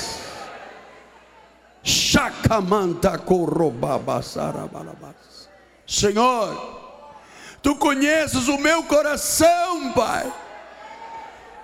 Senhor, 5.86 6.80
tu 7.62 7.76
conheces 7.76 8.48
o 8.48 8.58
meu 8.58 8.82
coração, 8.82 9.92
Pai. 9.92 10.30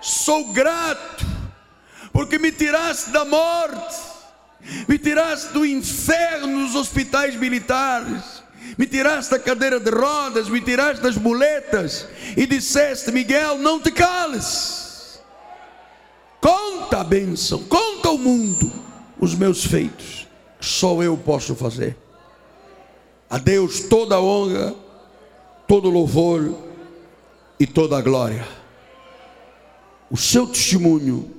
Sou 0.01 0.53
grato, 0.53 1.25
porque 2.13 2.39
me 2.39 2.51
tiraste 2.51 3.09
da 3.09 3.25
morte 3.25 4.16
me 4.87 4.97
tiraste 4.97 5.53
do 5.53 5.65
inferno 5.65 6.47
nos 6.47 6.75
hospitais 6.75 7.35
militares, 7.35 8.43
me 8.77 8.85
tiraste 8.85 9.31
da 9.31 9.39
cadeira 9.39 9.79
de 9.79 9.89
rodas, 9.89 10.49
me 10.49 10.59
tiraste 10.61 11.01
das 11.01 11.15
muletas 11.15 12.07
e 12.35 12.45
disseste: 12.45 13.11
Miguel, 13.11 13.57
não 13.57 13.79
te 13.79 13.91
cales, 13.91 15.21
conta 16.41 17.01
a 17.01 17.03
bênção, 17.03 17.63
conta 17.63 18.09
ao 18.09 18.17
mundo 18.17 18.71
os 19.19 19.33
meus 19.35 19.65
feitos, 19.65 20.27
só 20.59 21.01
eu 21.01 21.17
posso 21.17 21.55
fazer. 21.55 21.95
A 23.29 23.37
Deus 23.37 23.81
toda 23.81 24.15
a 24.15 24.21
honra, 24.21 24.73
todo 25.67 25.89
louvor 25.89 26.57
e 27.59 27.67
toda 27.67 27.97
a 27.97 28.01
glória. 28.01 28.47
O 30.09 30.15
seu 30.15 30.47
testemunho 30.47 31.29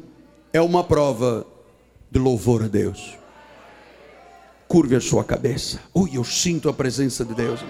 é 0.53 0.61
uma 0.61 0.85
prova 0.85 1.47
de 2.11 2.19
louvor 2.19 2.65
a 2.65 2.69
Deus. 2.69 3.18
Curve 4.69 4.97
a 4.97 5.01
sua 5.01 5.25
cabeça. 5.25 5.81
Ui, 5.95 6.11
eu 6.15 6.23
sinto 6.23 6.69
a 6.69 6.75
presença 6.75 7.25
de 7.25 7.35
Deus. 7.35 7.65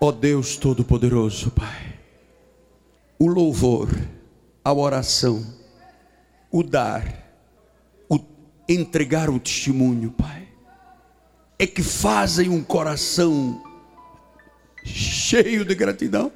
Ó 0.00 0.08
oh 0.08 0.12
Deus 0.12 0.56
Todo-Poderoso, 0.56 1.50
Pai. 1.50 1.98
O 3.18 3.26
louvor, 3.26 3.90
a 4.64 4.72
oração, 4.72 5.44
o 6.50 6.62
dar, 6.62 7.04
o 8.08 8.18
entregar 8.66 9.28
o 9.28 9.38
testemunho, 9.38 10.10
Pai, 10.10 10.48
é 11.58 11.66
que 11.66 11.82
fazem 11.82 12.48
um 12.48 12.64
coração 12.64 13.62
cheio 14.82 15.66
de 15.66 15.74
gratidão. 15.74 16.32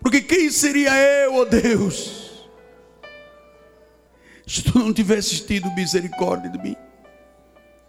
Porque 0.00 0.20
quem 0.20 0.52
seria 0.52 0.94
eu, 0.96 1.34
ó 1.34 1.40
oh 1.40 1.44
Deus, 1.44 2.23
se 4.46 4.62
tu 4.62 4.78
não 4.78 4.92
tivesses 4.92 5.40
tido 5.40 5.70
misericórdia 5.74 6.50
de 6.50 6.58
mim? 6.58 6.76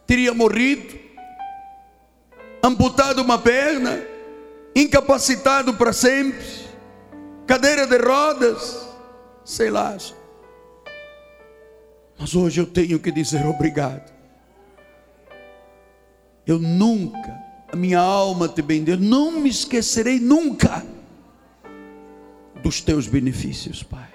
Teria 0.07 0.33
morrido, 0.33 0.97
amputado 2.63 3.21
uma 3.21 3.37
perna, 3.37 3.99
incapacitado 4.75 5.73
para 5.73 5.91
sempre, 5.91 6.45
cadeira 7.45 7.85
de 7.87 7.97
rodas, 7.97 8.87
sei 9.43 9.69
lá. 9.69 9.97
Mas 12.17 12.35
hoje 12.35 12.61
eu 12.61 12.65
tenho 12.65 12.99
que 12.99 13.11
dizer 13.11 13.45
obrigado. 13.45 14.13
Eu 16.45 16.59
nunca, 16.59 17.43
a 17.71 17.75
minha 17.75 17.99
alma 17.99 18.47
te 18.47 18.61
bendeu, 18.61 18.97
não 18.97 19.31
me 19.31 19.49
esquecerei 19.49 20.19
nunca 20.19 20.85
dos 22.61 22.81
teus 22.81 23.07
benefícios, 23.07 23.83
Pai. 23.83 24.14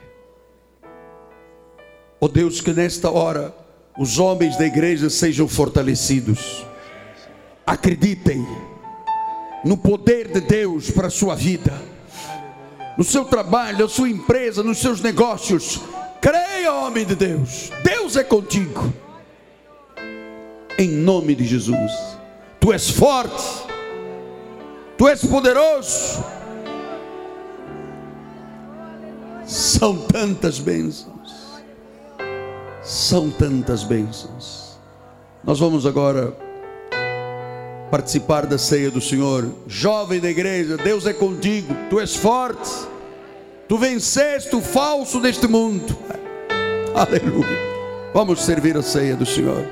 Ó 2.21 2.27
oh 2.27 2.29
Deus, 2.29 2.61
que 2.61 2.73
nesta 2.73 3.11
hora 3.11 3.55
os 3.99 4.18
homens 4.18 4.57
da 4.57 4.66
igreja 4.66 5.09
sejam 5.09 5.49
fortalecidos. 5.49 6.66
Acreditem 7.66 8.47
no 9.64 9.77
poder 9.77 10.29
de 10.29 10.41
Deus 10.41 10.91
para 10.91 11.07
a 11.07 11.11
sua 11.11 11.35
vida, 11.35 11.73
no 12.97 13.05
seu 13.05 13.25
trabalho, 13.25 13.79
na 13.79 13.89
sua 13.89 14.09
empresa, 14.09 14.62
nos 14.62 14.79
seus 14.79 15.01
negócios. 15.01 15.81
Creia, 16.21 16.73
homem 16.73 17.07
de 17.07 17.14
Deus, 17.14 17.71
Deus 17.83 18.16
é 18.16 18.25
contigo. 18.25 18.93
Em 20.79 20.89
nome 20.89 21.35
de 21.35 21.45
Jesus, 21.45 21.93
tu 22.59 22.73
és 22.73 22.91
forte, 22.91 23.43
tu 24.97 25.09
és 25.09 25.25
poderoso. 25.25 26.25
São 29.47 29.97
tantas 30.07 30.59
bênçãos, 30.59 31.20
são 32.91 33.30
tantas 33.30 33.84
bênçãos. 33.84 34.76
Nós 35.45 35.61
vamos 35.61 35.86
agora 35.86 36.36
participar 37.88 38.47
da 38.47 38.59
ceia 38.59 38.91
do 38.91 39.01
Senhor. 39.01 39.49
Jovem 39.68 40.18
da 40.18 40.28
igreja, 40.28 40.76
Deus 40.76 41.07
é 41.07 41.12
contigo, 41.12 41.72
tu 41.88 42.01
és 42.01 42.16
forte, 42.16 42.68
tu 43.68 43.78
venceste 43.78 44.57
o 44.57 44.61
falso 44.61 45.20
deste 45.20 45.47
mundo. 45.47 45.97
Aleluia. 46.93 47.70
Vamos 48.12 48.43
servir 48.43 48.76
a 48.76 48.82
ceia 48.82 49.14
do 49.14 49.24
Senhor. 49.24 49.64